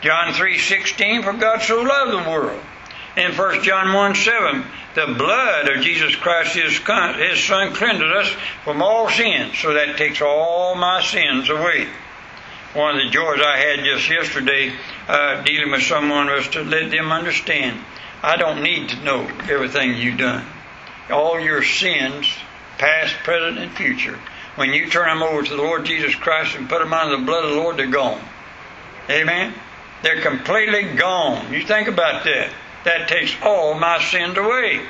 John 0.00 0.32
3:16 0.32 1.22
for 1.22 1.34
God 1.34 1.62
so 1.62 1.82
loved 1.82 2.10
the 2.10 2.30
world. 2.30 2.60
In 3.16 3.30
1 3.36 3.62
John 3.62 3.92
1 3.92 4.16
7, 4.16 4.66
the 4.94 5.06
blood 5.06 5.68
of 5.68 5.82
Jesus 5.82 6.14
Christ, 6.16 6.54
his, 6.54 6.78
his 6.78 7.44
Son, 7.44 7.72
cleanses 7.74 8.12
us 8.12 8.28
from 8.64 8.82
all 8.82 9.08
sins. 9.08 9.58
So 9.58 9.74
that 9.74 9.96
takes 9.96 10.20
all 10.20 10.74
my 10.74 11.02
sins 11.02 11.48
away. 11.48 11.88
One 12.74 12.96
of 12.96 13.04
the 13.04 13.10
joys 13.10 13.40
I 13.40 13.58
had 13.58 13.84
just 13.84 14.08
yesterday 14.08 14.72
uh, 15.08 15.42
dealing 15.42 15.70
with 15.70 15.82
someone 15.82 16.26
was 16.26 16.48
to 16.48 16.62
let 16.62 16.90
them 16.90 17.12
understand 17.12 17.78
I 18.22 18.36
don't 18.36 18.62
need 18.62 18.90
to 18.90 19.02
know 19.02 19.22
everything 19.50 19.96
you've 19.96 20.18
done. 20.18 20.46
All 21.10 21.40
your 21.40 21.62
sins, 21.62 22.32
past, 22.78 23.14
present, 23.24 23.58
and 23.58 23.72
future, 23.72 24.18
when 24.54 24.72
you 24.72 24.88
turn 24.88 25.08
them 25.08 25.22
over 25.22 25.42
to 25.42 25.56
the 25.56 25.62
Lord 25.62 25.84
Jesus 25.84 26.14
Christ 26.14 26.56
and 26.56 26.68
put 26.68 26.78
them 26.78 26.92
under 26.92 27.16
the 27.16 27.24
blood 27.24 27.44
of 27.44 27.50
the 27.50 27.56
Lord, 27.56 27.76
they're 27.76 27.88
gone. 27.88 28.22
Amen? 29.10 29.54
They're 30.02 30.20
completely 30.20 30.94
gone. 30.94 31.52
You 31.52 31.64
think 31.64 31.88
about 31.88 32.24
that. 32.24 32.52
That 32.84 33.08
takes 33.08 33.34
all 33.42 33.74
my 33.74 34.02
sins 34.02 34.36
away. 34.36 34.80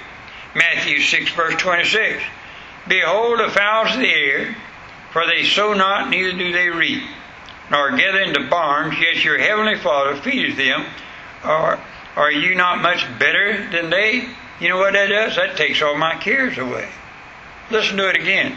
Matthew 0.54 1.00
6, 1.00 1.32
verse 1.32 1.54
26. 1.56 2.22
Behold 2.88 3.38
the 3.38 3.50
fowls 3.50 3.94
of 3.94 4.00
the 4.00 4.12
air, 4.12 4.56
for 5.12 5.26
they 5.26 5.44
sow 5.44 5.74
not, 5.74 6.10
neither 6.10 6.32
do 6.32 6.52
they 6.52 6.68
reap, 6.68 7.02
nor 7.70 7.96
gather 7.96 8.20
into 8.20 8.48
barns, 8.48 8.98
yet 8.98 9.24
your 9.24 9.38
heavenly 9.38 9.78
Father 9.78 10.16
feedeth 10.16 10.56
them. 10.56 10.84
Or 11.44 11.78
are 12.16 12.32
you 12.32 12.54
not 12.54 12.82
much 12.82 13.06
better 13.18 13.68
than 13.70 13.90
they? 13.90 14.28
You 14.60 14.68
know 14.68 14.78
what 14.78 14.94
that 14.94 15.08
does? 15.08 15.36
That 15.36 15.56
takes 15.56 15.82
all 15.82 15.96
my 15.96 16.16
cares 16.16 16.58
away. 16.58 16.88
Listen 17.70 17.96
to 17.96 18.08
it 18.08 18.16
again. 18.16 18.56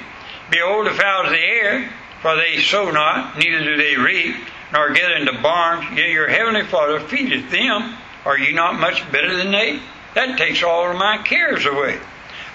Behold 0.50 0.88
the 0.88 0.92
fowls 0.92 1.28
of 1.28 1.34
the 1.34 1.40
air, 1.40 1.90
for 2.22 2.36
they 2.36 2.60
sow 2.62 2.92
not, 2.92 3.38
neither 3.38 3.64
do 3.64 3.78
they 3.78 3.96
reap, 3.96 4.36
nor 4.74 4.92
gather 4.92 5.16
into 5.16 5.42
barns, 5.42 5.86
yet 5.98 6.10
your 6.10 6.28
heavenly 6.28 6.64
Father 6.64 7.00
feedeth 7.00 7.50
them. 7.52 7.96
Are 8.26 8.38
you 8.38 8.54
not 8.54 8.80
much 8.80 9.10
better 9.12 9.36
than 9.36 9.52
they? 9.52 9.80
That 10.16 10.38
takes 10.38 10.64
all 10.64 10.90
of 10.90 10.98
my 10.98 11.18
cares 11.18 11.66
away. 11.66 12.00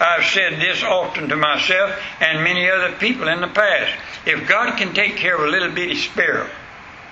I've 0.00 0.25
said 0.25 0.59
this 0.59 0.83
often 0.83 1.29
to 1.29 1.37
myself 1.37 1.99
and 2.21 2.43
many 2.43 2.69
other 2.71 2.93
people 2.97 3.29
in 3.29 3.41
the 3.41 3.49
past. 3.49 3.93
If 4.25 4.49
God 4.49 4.79
can 4.79 4.95
take 4.95 5.17
care 5.17 5.37
of 5.37 5.43
a 5.43 5.50
little 5.50 5.71
bitty 5.71 5.97
sparrow, 5.97 6.49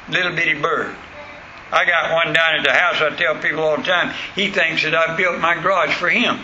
little 0.08 0.34
bitty 0.34 0.60
bird, 0.60 0.96
I 1.70 1.84
got 1.84 2.14
one 2.14 2.32
down 2.32 2.56
at 2.56 2.64
the 2.64 2.72
house. 2.72 3.00
I 3.02 3.14
tell 3.14 3.36
people 3.36 3.60
all 3.60 3.76
the 3.76 3.82
time. 3.82 4.14
He 4.34 4.50
thinks 4.50 4.84
that 4.84 4.94
I 4.94 5.16
built 5.16 5.38
my 5.38 5.60
garage 5.62 5.94
for 5.94 6.08
him. 6.08 6.38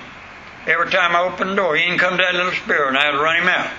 Every 0.66 0.90
time 0.90 1.16
I 1.16 1.22
open 1.22 1.48
the 1.48 1.56
door, 1.56 1.76
he 1.76 1.88
in 1.88 1.98
comes 1.98 2.18
that 2.18 2.34
little 2.34 2.52
sparrow, 2.52 2.88
and 2.88 2.96
I 2.96 3.06
have 3.06 3.14
to 3.14 3.20
run 3.20 3.42
him 3.42 3.48
out. 3.48 3.70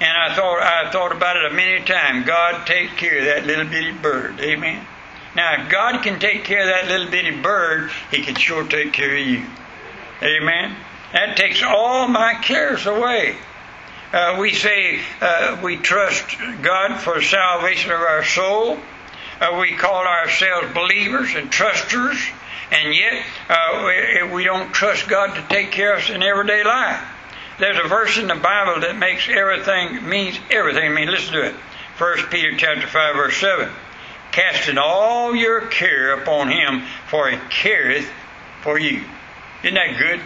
And 0.00 0.16
I 0.16 0.34
thought 0.34 0.62
I 0.62 0.90
thought 0.90 1.12
about 1.12 1.36
it 1.36 1.52
a 1.52 1.54
many 1.54 1.84
times. 1.84 2.24
God 2.24 2.66
takes 2.66 2.92
care 2.94 3.18
of 3.18 3.24
that 3.26 3.46
little 3.46 3.66
bitty 3.66 3.92
bird. 3.92 4.40
Amen. 4.40 4.86
Now, 5.36 5.62
if 5.62 5.70
God 5.70 6.02
can 6.02 6.18
take 6.18 6.44
care 6.44 6.60
of 6.62 6.66
that 6.66 6.88
little 6.88 7.10
bitty 7.10 7.40
bird, 7.40 7.90
He 8.10 8.22
can 8.22 8.34
sure 8.34 8.66
take 8.66 8.92
care 8.92 9.16
of 9.16 9.26
you. 9.26 9.46
Amen. 10.22 10.76
That 11.12 11.36
takes 11.36 11.62
all 11.62 12.08
my 12.08 12.34
cares 12.34 12.86
away. 12.86 13.36
Uh, 14.12 14.36
we 14.40 14.52
say 14.52 15.00
uh, 15.20 15.60
we 15.62 15.76
trust 15.76 16.36
God 16.62 17.00
for 17.00 17.22
salvation 17.22 17.92
of 17.92 18.00
our 18.00 18.24
soul. 18.24 18.78
Uh, 19.40 19.56
we 19.60 19.76
call 19.76 20.04
ourselves 20.04 20.74
believers 20.74 21.34
and 21.36 21.50
trusters, 21.50 22.20
and 22.72 22.94
yet 22.94 23.24
uh, 23.48 23.84
we, 23.86 24.32
we 24.34 24.44
don't 24.44 24.72
trust 24.72 25.08
God 25.08 25.34
to 25.36 25.42
take 25.48 25.70
care 25.70 25.94
of 25.94 26.02
us 26.02 26.10
in 26.10 26.22
everyday 26.22 26.64
life. 26.64 27.00
There's 27.60 27.78
a 27.78 27.88
verse 27.88 28.18
in 28.18 28.26
the 28.26 28.34
Bible 28.34 28.80
that 28.80 28.96
makes 28.96 29.28
everything 29.28 30.08
means 30.08 30.38
everything. 30.50 30.90
I 30.90 30.94
mean, 30.94 31.08
listen 31.08 31.32
to 31.34 31.46
it. 31.46 31.54
First 31.96 32.30
Peter 32.30 32.56
chapter 32.56 32.86
five 32.86 33.14
verse 33.14 33.36
seven. 33.36 33.70
Casting 34.32 34.78
all 34.78 35.34
your 35.34 35.62
care 35.66 36.12
upon 36.14 36.48
him, 36.48 36.82
for 37.08 37.28
he 37.28 37.38
careth 37.50 38.08
for 38.62 38.78
you. 38.78 39.04
Isn't 39.62 39.74
that 39.74 39.98
good? 39.98 40.20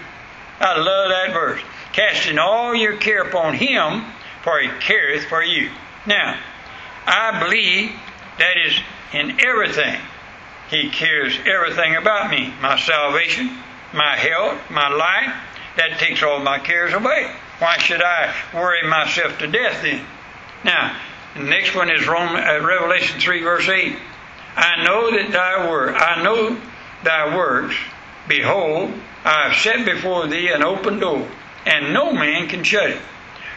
I 0.61 0.79
love 0.79 1.09
that 1.11 1.33
verse. 1.33 1.61
Casting 1.93 2.39
all 2.39 2.75
your 2.75 2.97
care 2.97 3.23
upon 3.23 3.55
him, 3.55 4.05
for 4.43 4.61
he 4.61 4.69
careth 4.81 5.25
for 5.27 5.43
you. 5.43 5.71
Now, 6.07 6.39
I 7.07 7.41
believe 7.41 7.93
that 8.39 8.57
is 8.59 8.79
in 9.13 9.41
everything. 9.45 10.01
He 10.69 10.91
cares 10.91 11.37
everything 11.47 11.97
about 11.97 12.31
me 12.31 12.53
my 12.61 12.79
salvation, 12.79 13.51
my 13.93 14.17
health, 14.17 14.59
my 14.71 14.89
life. 14.89 15.35
That 15.77 15.99
takes 15.99 16.23
all 16.23 16.41
my 16.41 16.59
cares 16.59 16.93
away. 16.95 17.35
Why 17.59 17.79
should 17.79 18.03
I 18.03 18.35
worry 18.53 18.87
myself 18.87 19.39
to 19.39 19.47
death 19.47 19.83
then? 19.83 20.05
Now, 20.65 20.97
the 21.35 21.43
next 21.43 21.75
one 21.75 21.91
is 21.91 22.07
Roman, 22.07 22.43
uh, 22.43 22.65
Revelation 22.65 23.21
3, 23.21 23.43
verse 23.43 23.69
8. 23.69 23.97
I 24.57 24.85
know 24.85 25.11
that 25.11 25.33
thy 25.33 25.69
work, 25.69 25.97
I 25.99 26.23
know 26.23 26.57
thy 27.03 27.37
works. 27.37 27.75
Behold, 28.29 28.93
I 29.25 29.49
have 29.49 29.57
set 29.57 29.85
before 29.85 30.27
thee 30.27 30.49
an 30.49 30.63
open 30.63 31.01
door, 31.01 31.29
and 31.67 31.93
no 31.93 32.13
man 32.13 32.49
can 32.49 32.63
shut 32.63 32.91
it. 32.91 33.01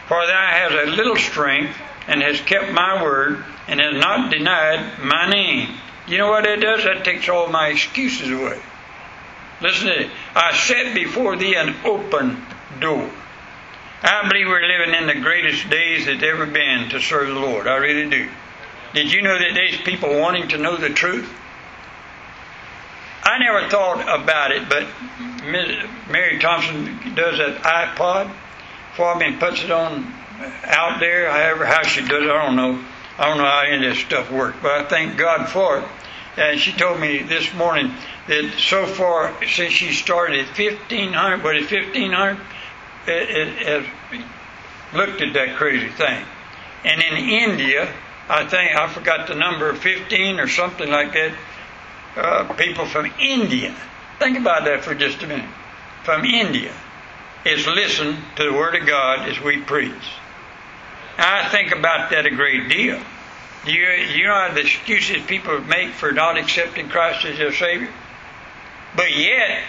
For 0.08 0.26
thou 0.26 0.46
hast 0.46 0.74
a 0.74 0.90
little 0.90 1.16
strength, 1.16 1.76
and 2.06 2.22
hast 2.22 2.46
kept 2.46 2.72
my 2.72 3.02
word, 3.02 3.44
and 3.68 3.80
has 3.80 3.94
not 3.94 4.30
denied 4.30 4.98
my 5.02 5.28
name. 5.30 5.74
You 6.06 6.18
know 6.18 6.30
what 6.30 6.44
that 6.44 6.60
does? 6.60 6.84
That 6.84 7.04
takes 7.04 7.28
all 7.28 7.48
my 7.48 7.68
excuses 7.68 8.30
away. 8.30 8.58
Listen 9.60 9.88
to 9.88 10.00
it. 10.00 10.10
I 10.34 10.56
set 10.56 10.94
before 10.94 11.36
thee 11.36 11.54
an 11.54 11.74
open 11.84 12.44
door. 12.80 13.10
I 14.02 14.28
believe 14.28 14.46
we're 14.46 14.62
living 14.62 14.94
in 14.94 15.06
the 15.08 15.20
greatest 15.20 15.68
days 15.68 16.06
that's 16.06 16.22
ever 16.22 16.46
been 16.46 16.88
to 16.90 17.00
serve 17.00 17.28
the 17.28 17.40
Lord. 17.40 17.66
I 17.66 17.76
really 17.76 18.08
do. 18.08 18.28
Did 18.94 19.12
you 19.12 19.22
know 19.22 19.36
that 19.36 19.54
there's 19.54 19.76
people 19.78 20.18
wanting 20.18 20.48
to 20.48 20.58
know 20.58 20.76
the 20.76 20.90
truth? 20.90 21.28
I 23.24 23.38
never 23.38 23.68
thought 23.68 24.02
about 24.02 24.52
it, 24.52 24.68
but 24.68 24.86
Mary 25.42 26.38
Thompson 26.38 27.14
does 27.14 27.38
that 27.38 27.60
iPod 27.62 28.32
for 28.94 29.16
me 29.16 29.26
and 29.26 29.40
puts 29.40 29.62
it 29.62 29.70
on 29.70 30.04
uh, 30.40 30.52
out 30.64 31.00
there, 31.00 31.30
however 31.30 31.66
how 31.66 31.82
she 31.82 32.00
does 32.00 32.22
it, 32.22 32.30
I 32.30 32.46
don't 32.46 32.56
know. 32.56 32.82
I 33.18 33.26
don't 33.26 33.38
know 33.38 33.44
how 33.44 33.62
any 33.66 33.86
of 33.86 33.94
this 33.94 34.04
stuff 34.04 34.30
works, 34.30 34.58
but 34.62 34.70
I 34.70 34.84
thank 34.84 35.18
God 35.18 35.48
for 35.48 35.78
it. 35.78 35.84
And 36.36 36.60
she 36.60 36.72
told 36.72 37.00
me 37.00 37.18
this 37.18 37.52
morning 37.52 37.92
that 38.28 38.54
so 38.58 38.86
far 38.86 39.34
since 39.44 39.72
she 39.72 39.92
started 39.92 40.38
at 40.38 40.46
1500, 40.56 41.42
what 41.42 41.56
is 41.56 41.70
1500? 41.70 42.38
It 43.08 43.86
looked 44.94 45.20
at 45.20 45.34
that 45.34 45.56
crazy 45.56 45.88
thing. 45.88 46.24
And 46.84 47.02
in 47.02 47.16
India, 47.28 47.92
I 48.28 48.46
think, 48.46 48.76
I 48.76 48.88
forgot 48.88 49.26
the 49.26 49.34
number, 49.34 49.72
15 49.74 50.38
or 50.38 50.48
something 50.48 50.90
like 50.90 51.12
that, 51.12 51.32
uh, 52.16 52.52
people 52.54 52.86
from 52.86 53.10
India. 53.18 53.74
Think 54.18 54.38
about 54.38 54.64
that 54.64 54.84
for 54.84 54.94
just 54.94 55.22
a 55.22 55.26
minute. 55.26 55.48
From 56.04 56.24
India 56.24 56.72
is 57.44 57.66
listen 57.66 58.16
to 58.36 58.44
the 58.44 58.52
Word 58.52 58.74
of 58.74 58.86
God 58.86 59.28
as 59.28 59.40
we 59.40 59.60
preach. 59.60 59.92
I 61.18 61.48
think 61.48 61.72
about 61.72 62.10
that 62.10 62.26
a 62.26 62.30
great 62.30 62.68
deal. 62.68 63.00
You, 63.66 63.90
you 64.14 64.24
know 64.24 64.34
how 64.34 64.54
the 64.54 64.60
excuses 64.60 65.22
people 65.26 65.60
make 65.60 65.90
for 65.90 66.12
not 66.12 66.38
accepting 66.38 66.88
Christ 66.88 67.24
as 67.24 67.38
their 67.38 67.52
Savior? 67.52 67.90
But 68.96 69.16
yet, 69.16 69.62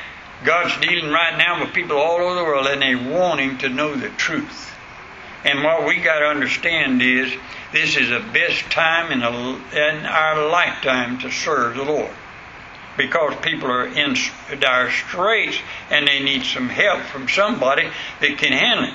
God's 0.44 0.80
dealing 0.80 1.12
right 1.12 1.38
now 1.38 1.60
with 1.60 1.74
people 1.74 1.98
all 1.98 2.18
over 2.18 2.36
the 2.36 2.44
world 2.44 2.68
and 2.68 2.82
they're 2.82 3.20
wanting 3.20 3.58
to 3.60 3.70
know 3.70 3.96
the 3.96 4.10
truth. 4.10 4.74
And 5.44 5.64
what 5.64 5.86
we 5.86 5.98
got 6.02 6.20
to 6.20 6.26
understand 6.26 7.02
is 7.02 7.34
this 7.72 7.98
is 7.98 8.10
the 8.10 8.20
best 8.34 8.70
time 8.72 9.12
in, 9.12 9.22
a, 9.22 9.30
in 9.30 10.06
our 10.06 10.50
lifetime 10.50 11.20
to 11.20 11.32
serve 11.32 11.76
the 11.76 11.84
Lord. 11.84 12.12
Because 12.98 13.36
people 13.42 13.70
are 13.70 13.88
in 13.88 14.16
dire 14.60 14.92
straits 14.92 15.58
and 15.90 16.08
they 16.08 16.20
need 16.20 16.44
some 16.44 16.70
help 16.70 17.02
from 17.04 17.28
somebody 17.30 17.90
that 18.20 18.38
can 18.38 18.52
handle 18.52 18.86
it. 18.86 18.94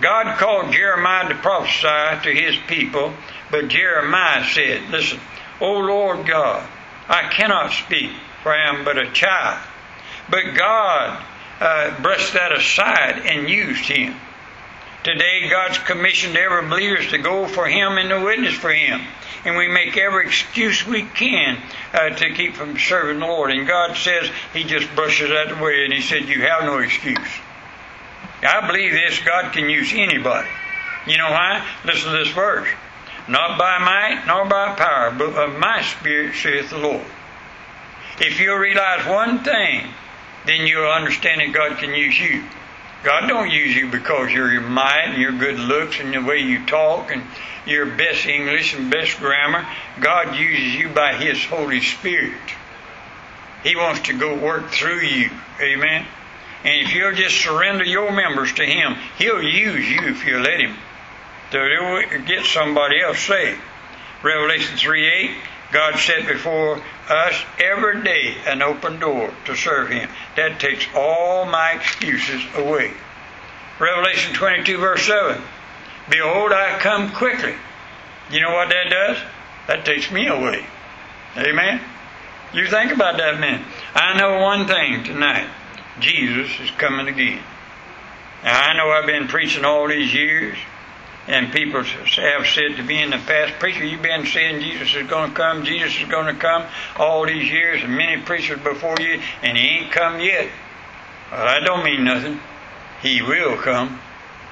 God 0.00 0.38
called 0.38 0.72
Jeremiah 0.72 1.28
to 1.28 1.34
prophesy 1.36 2.22
to 2.24 2.34
his 2.34 2.56
people, 2.66 3.12
but 3.50 3.68
Jeremiah 3.68 4.44
said, 4.44 4.90
Listen, 4.90 5.20
O 5.60 5.72
Lord 5.74 6.26
God, 6.26 6.68
I 7.08 7.28
cannot 7.28 7.72
speak, 7.72 8.10
for 8.42 8.52
I 8.52 8.68
am 8.68 8.84
but 8.84 8.98
a 8.98 9.10
child. 9.12 9.60
But 10.32 10.54
God 10.56 11.22
uh, 11.60 12.00
brushed 12.00 12.32
that 12.32 12.52
aside 12.52 13.20
and 13.26 13.50
used 13.50 13.84
him. 13.84 14.16
Today, 15.04 15.48
God's 15.50 15.78
commissioned 15.78 16.36
every 16.36 16.66
believer 16.68 17.02
to 17.02 17.18
go 17.18 17.46
for 17.46 17.66
Him 17.66 17.98
and 17.98 18.08
to 18.08 18.24
witness 18.24 18.54
for 18.54 18.72
Him. 18.72 19.02
And 19.44 19.56
we 19.56 19.68
make 19.68 19.96
every 19.96 20.26
excuse 20.26 20.86
we 20.86 21.02
can 21.02 21.60
uh, 21.92 22.10
to 22.10 22.32
keep 22.34 22.54
from 22.54 22.78
serving 22.78 23.18
the 23.18 23.26
Lord. 23.26 23.50
And 23.50 23.66
God 23.66 23.96
says 23.96 24.30
He 24.54 24.64
just 24.64 24.88
brushes 24.94 25.28
that 25.28 25.52
away 25.52 25.84
and 25.84 25.92
He 25.92 26.00
said, 26.00 26.28
You 26.28 26.42
have 26.42 26.62
no 26.62 26.78
excuse. 26.78 27.18
I 28.42 28.66
believe 28.66 28.92
this 28.92 29.18
God 29.20 29.52
can 29.52 29.68
use 29.68 29.92
anybody. 29.92 30.48
You 31.06 31.18
know 31.18 31.30
why? 31.30 31.66
Listen 31.84 32.12
to 32.12 32.18
this 32.18 32.32
verse. 32.32 32.68
Not 33.28 33.58
by 33.58 33.78
might 33.80 34.24
nor 34.26 34.46
by 34.46 34.76
power, 34.76 35.10
but 35.10 35.34
of 35.34 35.58
my 35.58 35.82
spirit, 35.82 36.36
saith 36.36 36.70
the 36.70 36.78
Lord. 36.78 37.04
If 38.20 38.38
you'll 38.38 38.56
realize 38.56 39.06
one 39.06 39.42
thing, 39.42 39.88
then 40.46 40.66
you'll 40.66 40.90
understand 40.90 41.40
that 41.40 41.52
God 41.52 41.78
can 41.78 41.94
use 41.94 42.18
you. 42.18 42.44
God 43.02 43.26
don't 43.26 43.50
use 43.50 43.74
you 43.74 43.90
because 43.90 44.32
you're 44.32 44.52
your 44.52 44.62
might 44.62 45.06
and 45.06 45.20
your 45.20 45.32
good 45.32 45.58
looks 45.58 45.98
and 45.98 46.14
the 46.14 46.22
way 46.22 46.38
you 46.38 46.64
talk 46.66 47.10
and 47.10 47.22
your 47.66 47.86
best 47.86 48.26
English 48.26 48.74
and 48.74 48.90
best 48.90 49.18
grammar. 49.18 49.66
God 50.00 50.36
uses 50.36 50.74
you 50.74 50.88
by 50.88 51.14
His 51.14 51.44
Holy 51.44 51.80
Spirit. 51.80 52.40
He 53.64 53.76
wants 53.76 54.02
to 54.02 54.18
go 54.18 54.36
work 54.36 54.70
through 54.70 55.00
you. 55.00 55.30
Amen. 55.60 56.06
And 56.64 56.86
if 56.86 56.94
you'll 56.94 57.14
just 57.14 57.40
surrender 57.40 57.84
your 57.84 58.12
members 58.12 58.52
to 58.54 58.64
Him, 58.64 58.96
He'll 59.18 59.42
use 59.42 59.88
you 59.90 60.00
if 60.02 60.24
you 60.24 60.38
let 60.38 60.60
Him 60.60 60.76
to 61.52 62.22
get 62.26 62.44
somebody 62.46 63.00
else 63.00 63.20
saved. 63.20 63.60
Revelation 64.22 64.76
3 64.76 65.06
8, 65.06 65.30
God 65.72 65.98
set 65.98 66.28
before 66.28 66.82
us 67.08 67.34
every 67.58 68.02
day 68.02 68.36
an 68.46 68.62
open 68.62 69.00
door 69.00 69.32
to 69.46 69.56
serve 69.56 69.88
Him. 69.88 70.08
That 70.36 70.60
takes 70.60 70.86
all 70.94 71.46
my 71.46 71.72
excuses 71.72 72.42
away. 72.54 72.92
Revelation 73.80 74.34
22, 74.34 74.78
verse 74.78 75.02
7. 75.06 75.42
Behold, 76.10 76.52
I 76.52 76.78
come 76.78 77.10
quickly. 77.10 77.54
You 78.30 78.40
know 78.42 78.52
what 78.52 78.68
that 78.68 78.90
does? 78.90 79.18
That 79.66 79.84
takes 79.84 80.10
me 80.10 80.26
away. 80.26 80.64
Amen? 81.36 81.80
You 82.52 82.66
think 82.66 82.92
about 82.92 83.16
that, 83.16 83.40
man. 83.40 83.64
I 83.94 84.18
know 84.18 84.40
one 84.40 84.66
thing 84.66 85.04
tonight 85.04 85.48
Jesus 86.00 86.50
is 86.60 86.70
coming 86.72 87.08
again. 87.08 87.42
Now, 88.44 88.60
I 88.60 88.76
know 88.76 88.90
I've 88.90 89.06
been 89.06 89.28
preaching 89.28 89.64
all 89.64 89.88
these 89.88 90.12
years, 90.12 90.58
and 91.28 91.52
people 91.52 91.82
have 91.82 92.46
said 92.46 92.76
to 92.76 92.82
me 92.82 93.00
in 93.00 93.10
the 93.10 93.18
past, 93.18 93.58
Preacher, 93.60 93.84
you've 93.84 94.02
been 94.02 94.26
saying 94.26 94.60
Jesus 94.60 94.94
is 94.94 95.06
going 95.06 95.30
to 95.30 95.36
come, 95.36 95.64
Jesus 95.64 96.00
is 96.00 96.08
going 96.08 96.26
to 96.26 96.40
come 96.40 96.66
all 96.96 97.26
these 97.26 97.50
years, 97.50 97.82
and 97.82 97.96
many 97.96 98.20
preachers 98.22 98.60
before 98.60 98.96
you, 98.98 99.20
and 99.42 99.56
he 99.56 99.78
ain't 99.78 99.92
come 99.92 100.20
yet. 100.20 100.48
Well, 101.30 101.46
that 101.46 101.64
don't 101.64 101.84
mean 101.84 102.04
nothing. 102.04 102.40
He 103.02 103.22
will 103.22 103.56
come 103.56 104.00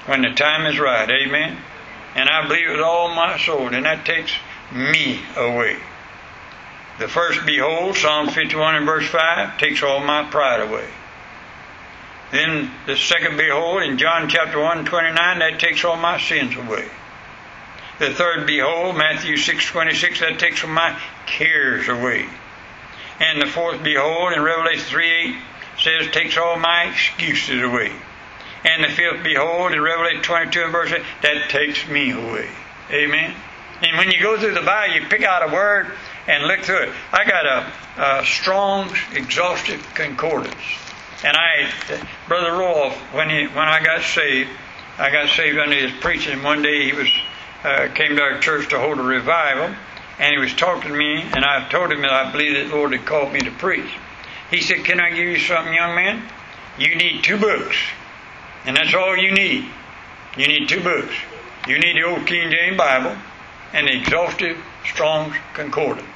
when 0.06 0.22
the 0.22 0.30
time 0.30 0.66
is 0.66 0.78
right. 0.78 1.10
Amen? 1.10 1.56
And 2.14 2.28
I 2.28 2.46
believe 2.46 2.70
with 2.70 2.80
all 2.80 3.14
my 3.14 3.38
soul, 3.38 3.74
and 3.74 3.84
that 3.84 4.06
takes 4.06 4.32
me 4.72 5.20
away. 5.36 5.76
The 6.98 7.08
first, 7.08 7.44
behold, 7.46 7.96
Psalm 7.96 8.28
51 8.28 8.76
and 8.76 8.86
verse 8.86 9.08
5, 9.08 9.58
takes 9.58 9.82
all 9.82 10.00
my 10.00 10.24
pride 10.30 10.60
away. 10.60 10.88
Then 12.30 12.70
the 12.86 12.96
second, 12.96 13.36
behold, 13.36 13.82
in 13.82 13.98
John 13.98 14.28
chapter 14.28 14.60
1, 14.60 14.84
29, 14.84 15.38
that 15.40 15.58
takes 15.58 15.84
all 15.84 15.96
my 15.96 16.20
sins 16.20 16.56
away. 16.56 16.88
The 17.98 18.14
third, 18.14 18.46
behold, 18.46 18.96
Matthew 18.96 19.36
6, 19.36 19.66
26, 19.66 20.20
that 20.20 20.38
takes 20.38 20.64
all 20.64 20.70
my 20.70 20.98
cares 21.26 21.88
away. 21.88 22.26
And 23.18 23.42
the 23.42 23.46
fourth, 23.46 23.82
behold, 23.82 24.32
in 24.32 24.42
Revelation 24.42 24.84
3, 24.84 25.10
8, 25.10 25.36
says, 25.78 26.10
takes 26.12 26.38
all 26.38 26.58
my 26.58 26.84
excuses 26.84 27.62
away. 27.62 27.92
And 28.64 28.84
the 28.84 28.88
fifth, 28.88 29.22
behold, 29.22 29.72
in 29.72 29.80
Revelation 29.80 30.22
22 30.22 30.62
and 30.62 30.72
verse 30.72 30.92
8, 30.92 31.02
that 31.22 31.50
takes 31.50 31.86
me 31.88 32.12
away. 32.12 32.48
Amen. 32.90 33.34
And 33.82 33.96
when 33.96 34.10
you 34.10 34.20
go 34.20 34.38
through 34.38 34.54
the 34.54 34.62
Bible, 34.62 34.94
you 34.94 35.08
pick 35.08 35.22
out 35.22 35.48
a 35.48 35.52
word 35.52 35.90
and 36.26 36.44
look 36.44 36.60
through 36.60 36.84
it. 36.84 36.92
I 37.12 37.24
got 37.24 37.46
a, 37.46 37.72
a 38.20 38.24
strong, 38.24 38.94
exhaustive 39.12 39.82
concordance. 39.94 40.54
And 41.22 41.36
I, 41.36 41.70
Brother 42.28 42.52
Rolf, 42.52 42.94
when 43.12 43.28
he 43.28 43.46
when 43.46 43.68
I 43.68 43.82
got 43.82 44.02
saved, 44.02 44.48
I 44.98 45.10
got 45.10 45.28
saved 45.28 45.58
under 45.58 45.76
his 45.76 45.92
preaching. 46.00 46.42
One 46.42 46.62
day 46.62 46.84
he 46.84 46.92
was 46.92 47.08
uh, 47.62 47.88
came 47.94 48.16
to 48.16 48.22
our 48.22 48.38
church 48.38 48.70
to 48.70 48.78
hold 48.78 48.98
a 48.98 49.02
revival, 49.02 49.74
and 50.18 50.32
he 50.32 50.38
was 50.38 50.54
talking 50.54 50.90
to 50.90 50.96
me, 50.96 51.20
and 51.20 51.44
I 51.44 51.68
told 51.68 51.92
him 51.92 52.00
that 52.02 52.10
I 52.10 52.32
believe 52.32 52.54
that 52.54 52.70
the 52.70 52.74
Lord 52.74 52.92
had 52.92 53.04
called 53.04 53.34
me 53.34 53.40
to 53.40 53.50
preach. 53.50 53.90
He 54.50 54.62
said, 54.62 54.84
"Can 54.84 54.98
I 54.98 55.10
give 55.10 55.28
you 55.28 55.38
something, 55.38 55.74
young 55.74 55.94
man? 55.94 56.22
You 56.78 56.96
need 56.96 57.22
two 57.22 57.38
books, 57.38 57.76
and 58.64 58.74
that's 58.74 58.94
all 58.94 59.14
you 59.14 59.32
need. 59.32 59.66
You 60.38 60.48
need 60.48 60.70
two 60.70 60.82
books. 60.82 61.14
You 61.68 61.78
need 61.78 61.96
the 61.96 62.04
Old 62.04 62.26
King 62.26 62.50
James 62.50 62.78
Bible 62.78 63.14
and 63.74 63.86
the 63.86 63.92
exhaustive 63.92 64.56
Strong's 64.86 65.36
Concordance." 65.52 66.06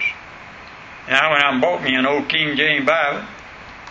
And 1.06 1.14
I 1.14 1.30
went 1.30 1.44
out 1.44 1.52
and 1.52 1.60
bought 1.60 1.82
me 1.82 1.94
an 1.94 2.06
Old 2.06 2.30
King 2.30 2.56
James 2.56 2.86
Bible 2.86 3.26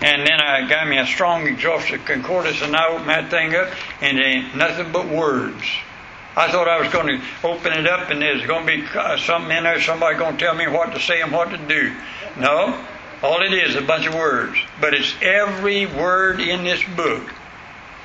and 0.04 0.28
then 0.28 0.42
I 0.42 0.68
got 0.68 0.86
me 0.90 0.98
a 0.98 1.06
strong 1.06 1.48
exhaustive 1.48 2.04
concordance, 2.04 2.62
and 2.62 2.76
I 2.76 2.90
opened 2.90 3.08
that 3.10 3.30
thing 3.32 3.56
up, 3.56 3.70
and 4.02 4.20
it 4.20 4.22
ain't 4.22 4.56
nothing 4.56 4.92
but 4.92 5.08
words. 5.08 5.64
I 6.36 6.52
thought 6.52 6.68
I 6.68 6.82
was 6.82 6.92
going 6.92 7.08
to 7.08 7.26
open 7.42 7.72
it 7.72 7.88
up, 7.88 8.10
and 8.10 8.22
there's 8.22 8.46
going 8.46 8.68
to 8.68 8.78
be 8.78 8.86
uh, 8.98 9.18
something 9.18 9.56
in 9.56 9.64
there, 9.64 9.80
somebody 9.80 10.18
going 10.18 10.36
to 10.36 10.44
tell 10.44 10.56
me 10.56 10.68
what 10.68 10.94
to 10.94 11.00
say 11.00 11.22
and 11.22 11.32
what 11.32 11.52
to 11.52 11.58
do. 11.58 11.96
No, 12.38 12.86
all 13.22 13.42
it 13.44 13.54
is 13.54 13.76
is 13.76 13.82
a 13.82 13.86
bunch 13.86 14.06
of 14.06 14.14
words. 14.14 14.58
But 14.82 14.94
it's 14.94 15.16
every 15.22 15.86
word 15.86 16.42
in 16.42 16.66
this 16.66 16.84
book 16.98 17.34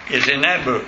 is 0.08 0.28
in 0.28 0.42
that 0.42 0.64
book. 0.64 0.86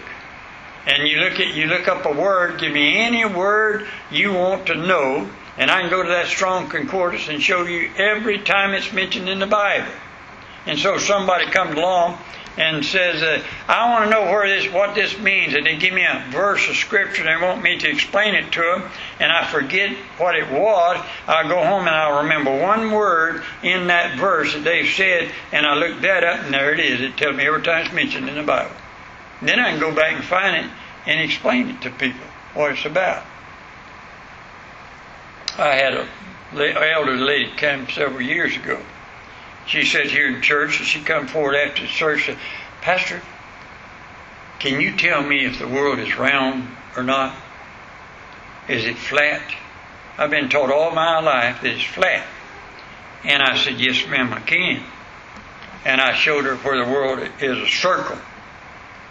And 0.86 1.08
you 1.08 1.18
look 1.18 1.40
at 1.40 1.54
you 1.54 1.66
look 1.66 1.88
up 1.88 2.06
a 2.06 2.12
word, 2.12 2.60
give 2.60 2.72
me 2.72 2.98
any 2.98 3.24
word 3.24 3.88
you 4.12 4.32
want 4.32 4.66
to 4.66 4.76
know, 4.76 5.28
and 5.58 5.72
I 5.72 5.80
can 5.80 5.90
go 5.90 6.04
to 6.04 6.08
that 6.10 6.28
strong 6.28 6.68
concordance 6.68 7.28
and 7.28 7.42
show 7.42 7.64
you 7.64 7.90
every 7.96 8.38
time 8.38 8.74
it's 8.74 8.92
mentioned 8.92 9.28
in 9.28 9.40
the 9.40 9.46
Bible. 9.48 9.90
And 10.66 10.78
so 10.78 10.98
somebody 10.98 11.46
comes 11.46 11.76
along 11.76 12.18
and 12.56 12.84
says, 12.84 13.22
uh, 13.22 13.42
"I 13.68 13.90
want 13.90 14.04
to 14.04 14.10
know 14.10 14.24
where 14.24 14.46
this, 14.46 14.70
what 14.70 14.94
this 14.94 15.16
means," 15.18 15.54
and 15.54 15.64
they 15.64 15.76
give 15.76 15.94
me 15.94 16.02
a 16.02 16.24
verse 16.30 16.68
of 16.68 16.76
scripture. 16.76 17.26
and 17.26 17.42
They 17.42 17.46
want 17.46 17.62
me 17.62 17.78
to 17.78 17.88
explain 17.88 18.34
it 18.34 18.52
to 18.52 18.60
them, 18.60 18.90
and 19.18 19.32
I 19.32 19.44
forget 19.46 19.92
what 20.18 20.34
it 20.34 20.48
was. 20.48 21.02
I 21.26 21.48
go 21.48 21.64
home 21.64 21.86
and 21.86 21.96
I 21.96 22.22
remember 22.22 22.50
one 22.50 22.90
word 22.90 23.42
in 23.62 23.86
that 23.86 24.18
verse 24.18 24.52
that 24.52 24.64
they 24.64 24.86
said, 24.86 25.30
and 25.52 25.64
I 25.64 25.74
look 25.74 26.00
that 26.02 26.24
up, 26.24 26.44
and 26.44 26.52
there 26.52 26.72
it 26.72 26.80
is. 26.80 27.00
It 27.00 27.16
tells 27.16 27.36
me 27.36 27.46
every 27.46 27.62
time 27.62 27.86
it's 27.86 27.94
mentioned 27.94 28.28
in 28.28 28.34
the 28.34 28.42
Bible. 28.42 28.76
Then 29.40 29.58
I 29.58 29.70
can 29.70 29.80
go 29.80 29.94
back 29.94 30.12
and 30.12 30.24
find 30.24 30.56
it 30.56 30.70
and 31.06 31.20
explain 31.20 31.70
it 31.70 31.80
to 31.82 31.90
people 31.90 32.26
what 32.52 32.72
it's 32.72 32.84
about. 32.84 33.24
I 35.56 35.74
had 35.76 35.94
a 35.94 36.06
elderly 36.92 37.22
lady 37.22 37.52
come 37.56 37.88
several 37.88 38.20
years 38.20 38.56
ago 38.56 38.82
she 39.66 39.84
said 39.84 40.06
here 40.06 40.28
in 40.28 40.42
church, 40.42 40.78
and 40.78 40.86
she 40.86 41.00
come 41.00 41.26
forward 41.26 41.54
after 41.54 41.82
the 41.82 41.88
church 41.88 42.26
said, 42.26 42.38
Pastor, 42.80 43.22
can 44.58 44.80
you 44.80 44.96
tell 44.96 45.22
me 45.22 45.44
if 45.44 45.58
the 45.58 45.68
world 45.68 45.98
is 45.98 46.16
round 46.16 46.68
or 46.96 47.02
not? 47.02 47.34
Is 48.68 48.84
it 48.84 48.96
flat? 48.96 49.42
I've 50.18 50.30
been 50.30 50.48
taught 50.48 50.70
all 50.70 50.90
my 50.90 51.20
life 51.20 51.62
that 51.62 51.72
it's 51.72 51.82
flat. 51.82 52.26
And 53.24 53.42
I 53.42 53.56
said, 53.56 53.80
Yes, 53.80 54.06
ma'am, 54.06 54.32
I 54.32 54.40
can. 54.40 54.82
And 55.84 56.00
I 56.00 56.14
showed 56.14 56.44
her 56.44 56.56
where 56.56 56.84
the 56.84 56.90
world 56.90 57.26
is 57.40 57.58
a 57.58 57.66
circle. 57.66 58.18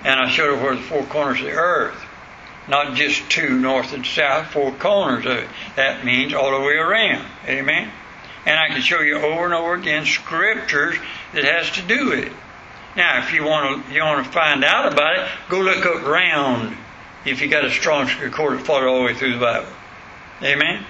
And 0.04 0.20
I 0.20 0.30
showed 0.30 0.56
her 0.56 0.64
where 0.64 0.76
the 0.76 0.82
four 0.82 1.04
corners 1.04 1.40
of 1.40 1.48
the 1.48 1.54
earth. 1.54 2.00
Not 2.68 2.96
just 2.96 3.30
two, 3.32 3.60
north 3.60 3.94
and 3.94 4.06
south, 4.06 4.52
four 4.52 4.72
corners 4.74 5.26
of 5.26 5.32
it. 5.32 5.50
That 5.76 6.06
means 6.06 6.34
all 6.34 6.52
the 6.52 6.64
way 6.64 6.76
around. 6.76 7.26
Amen? 7.48 7.92
And 8.46 8.58
I 8.58 8.70
can 8.70 8.82
show 8.82 9.02
you 9.02 9.18
over 9.18 9.46
and 9.46 9.54
over 9.54 9.74
again 9.74 10.06
scriptures 10.06 10.96
that 11.34 11.44
has 11.44 11.70
to 11.72 11.82
do 11.82 12.10
with 12.10 12.20
it. 12.20 12.32
Now, 12.96 13.24
if 13.24 13.34
you 13.34 13.44
want 13.44 13.86
to, 13.86 13.94
you 13.94 14.02
want 14.02 14.26
to 14.26 14.32
find 14.32 14.64
out 14.64 14.92
about 14.92 15.20
it, 15.20 15.28
go 15.50 15.60
look 15.60 15.86
up 15.86 16.06
round. 16.06 16.76
If 17.26 17.42
you 17.42 17.48
got 17.48 17.66
a 17.66 17.72
strong 17.72 18.08
record, 18.22 18.62
follow 18.62 18.88
all 18.88 19.00
the 19.00 19.06
way 19.06 19.14
through 19.14 19.34
the 19.34 19.40
Bible. 19.40 19.68
Amen. 20.42 20.86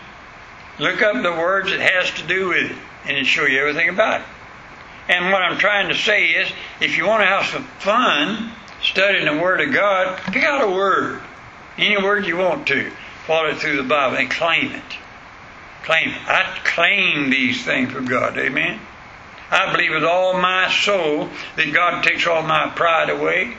Look 0.77 1.01
up 1.01 1.21
the 1.21 1.31
words 1.31 1.71
it 1.71 1.81
has 1.81 2.12
to 2.12 2.27
do 2.27 2.49
with 2.49 2.71
it, 2.71 2.77
and 3.03 3.17
it'll 3.17 3.25
show 3.25 3.45
you 3.45 3.59
everything 3.59 3.89
about 3.89 4.21
it. 4.21 4.27
And 5.09 5.31
what 5.31 5.41
I'm 5.41 5.57
trying 5.57 5.89
to 5.89 5.95
say 5.95 6.27
is, 6.27 6.49
if 6.79 6.97
you 6.97 7.05
want 7.05 7.21
to 7.23 7.27
have 7.27 7.45
some 7.47 7.63
fun 7.79 8.51
studying 8.81 9.25
the 9.25 9.41
Word 9.41 9.59
of 9.59 9.73
God, 9.73 10.19
pick 10.31 10.43
out 10.43 10.63
a 10.63 10.71
word, 10.71 11.19
any 11.77 12.01
word 12.01 12.25
you 12.25 12.38
want 12.38 12.67
to, 12.67 12.91
follow 13.25 13.49
it 13.49 13.57
through 13.57 13.77
the 13.77 13.83
Bible, 13.83 14.17
and 14.17 14.29
claim 14.29 14.71
it. 14.71 14.98
Claim 15.89 16.13
I 16.28 16.43
claim 16.65 17.32
these 17.32 17.65
things 17.65 17.91
from 17.91 18.06
God. 18.06 18.38
Amen. 18.38 18.80
I 19.49 19.71
believe 19.71 19.89
with 19.89 20.04
all 20.04 20.39
my 20.39 20.71
soul 20.71 21.28
that 21.56 21.73
God 21.73 22.04
takes 22.04 22.28
all 22.28 22.43
my 22.43 22.69
pride 22.69 23.10
away. 23.10 23.58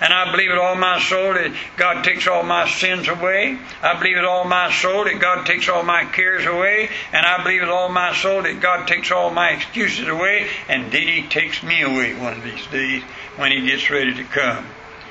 And 0.00 0.12
I 0.12 0.30
believe 0.30 0.50
with 0.50 0.60
all 0.60 0.76
my 0.76 1.00
soul 1.00 1.34
that 1.34 1.52
God 1.76 2.04
takes 2.04 2.28
all 2.28 2.44
my 2.44 2.68
sins 2.68 3.08
away. 3.08 3.58
I 3.82 3.98
believe 3.98 4.14
with 4.14 4.24
all 4.24 4.44
my 4.44 4.70
soul 4.70 5.02
that 5.02 5.18
God 5.20 5.46
takes 5.46 5.68
all 5.68 5.82
my 5.82 6.04
cares 6.04 6.46
away. 6.46 6.90
And 7.12 7.26
I 7.26 7.42
believe 7.42 7.62
with 7.62 7.70
all 7.70 7.88
my 7.88 8.14
soul 8.14 8.42
that 8.42 8.60
God 8.60 8.86
takes 8.86 9.10
all 9.10 9.32
my 9.32 9.50
excuses 9.50 10.06
away. 10.06 10.46
And 10.68 10.92
then 10.92 11.08
He 11.08 11.26
takes 11.26 11.60
me 11.64 11.82
away 11.82 12.14
one 12.14 12.34
of 12.34 12.44
these 12.44 12.64
days 12.68 13.02
when 13.34 13.50
He 13.50 13.66
gets 13.66 13.90
ready 13.90 14.14
to 14.14 14.22
come. 14.22 14.64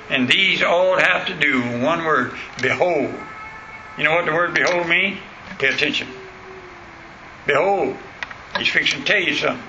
And 0.10 0.30
these 0.30 0.64
all 0.64 0.96
have 0.96 1.28
to 1.28 1.34
do 1.38 1.60
one 1.84 2.06
word 2.06 2.32
behold. 2.62 3.14
You 3.98 4.06
know 4.06 4.16
what 4.16 4.26
the 4.26 4.32
word 4.32 4.54
behold 4.54 4.88
means? 4.88 5.20
Pay 5.60 5.68
attention. 5.68 6.08
Behold, 7.46 7.98
he's 8.58 8.70
fixing 8.70 9.00
to 9.02 9.06
tell 9.06 9.22
you 9.22 9.36
something. 9.36 9.68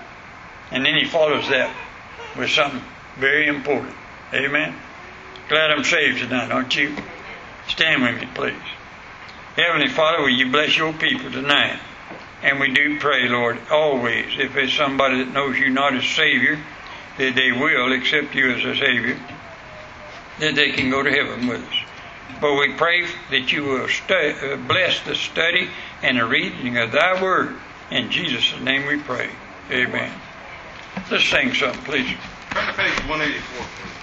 And 0.71 0.85
then 0.85 0.95
he 0.97 1.05
follows 1.07 1.49
that 1.49 1.75
with 2.37 2.51
something 2.51 2.83
very 3.17 3.49
important. 3.49 3.95
Amen. 4.33 4.75
Glad 5.49 5.71
I'm 5.71 5.85
saved 5.85 6.19
tonight, 6.19 6.51
aren't 6.51 6.75
you? 6.77 6.97
Stand 7.69 8.03
with 8.03 8.21
me, 8.21 8.29
please. 8.35 8.55
Heavenly 9.57 9.89
Father, 9.89 10.23
will 10.23 10.31
you 10.31 10.51
bless 10.51 10.77
your 10.77 10.93
people 10.93 11.31
tonight? 11.31 11.79
And 12.43 12.61
we 12.61 12.73
do 12.73 12.99
pray, 13.01 13.29
Lord, 13.29 13.59
always, 13.71 14.27
if 14.39 14.53
there's 14.55 14.73
somebody 14.75 15.25
that 15.25 15.33
knows 15.33 15.59
you 15.59 15.71
not 15.71 15.95
as 15.95 16.05
Savior, 16.05 16.59
that 17.19 17.35
they 17.35 17.53
will 17.53 17.93
accept 17.93 18.35
you 18.35 18.53
as 18.53 18.65
a 18.65 18.77
Savior. 18.77 19.19
that 20.41 20.55
they 20.57 20.73
can 20.73 20.91
go 20.91 21.03
to 21.03 21.11
heaven 21.11 21.47
with 21.47 21.63
us. 21.63 21.75
But 22.41 22.55
we 22.55 22.75
pray 22.75 23.07
that 23.31 23.53
you 23.53 23.65
will 23.65 23.89
stu- 23.89 24.15
uh, 24.15 24.57
bless 24.57 25.01
the 25.03 25.15
study 25.15 25.71
and 26.05 26.19
the 26.19 26.27
reading 26.27 26.77
of 26.77 26.93
Thy 26.93 27.21
Word. 27.23 27.57
In 27.91 28.11
Jesus' 28.11 28.61
name 28.61 28.87
we 28.87 28.99
pray. 28.99 29.31
Amen. 29.71 30.13
Let's 31.11 31.25
sing 31.25 31.55
something, 31.55 31.83
please. 31.85 32.15
Turn 32.51 32.67
to 32.67 32.73
page 32.75 32.93
184, 33.09 33.67
please. 33.81 33.94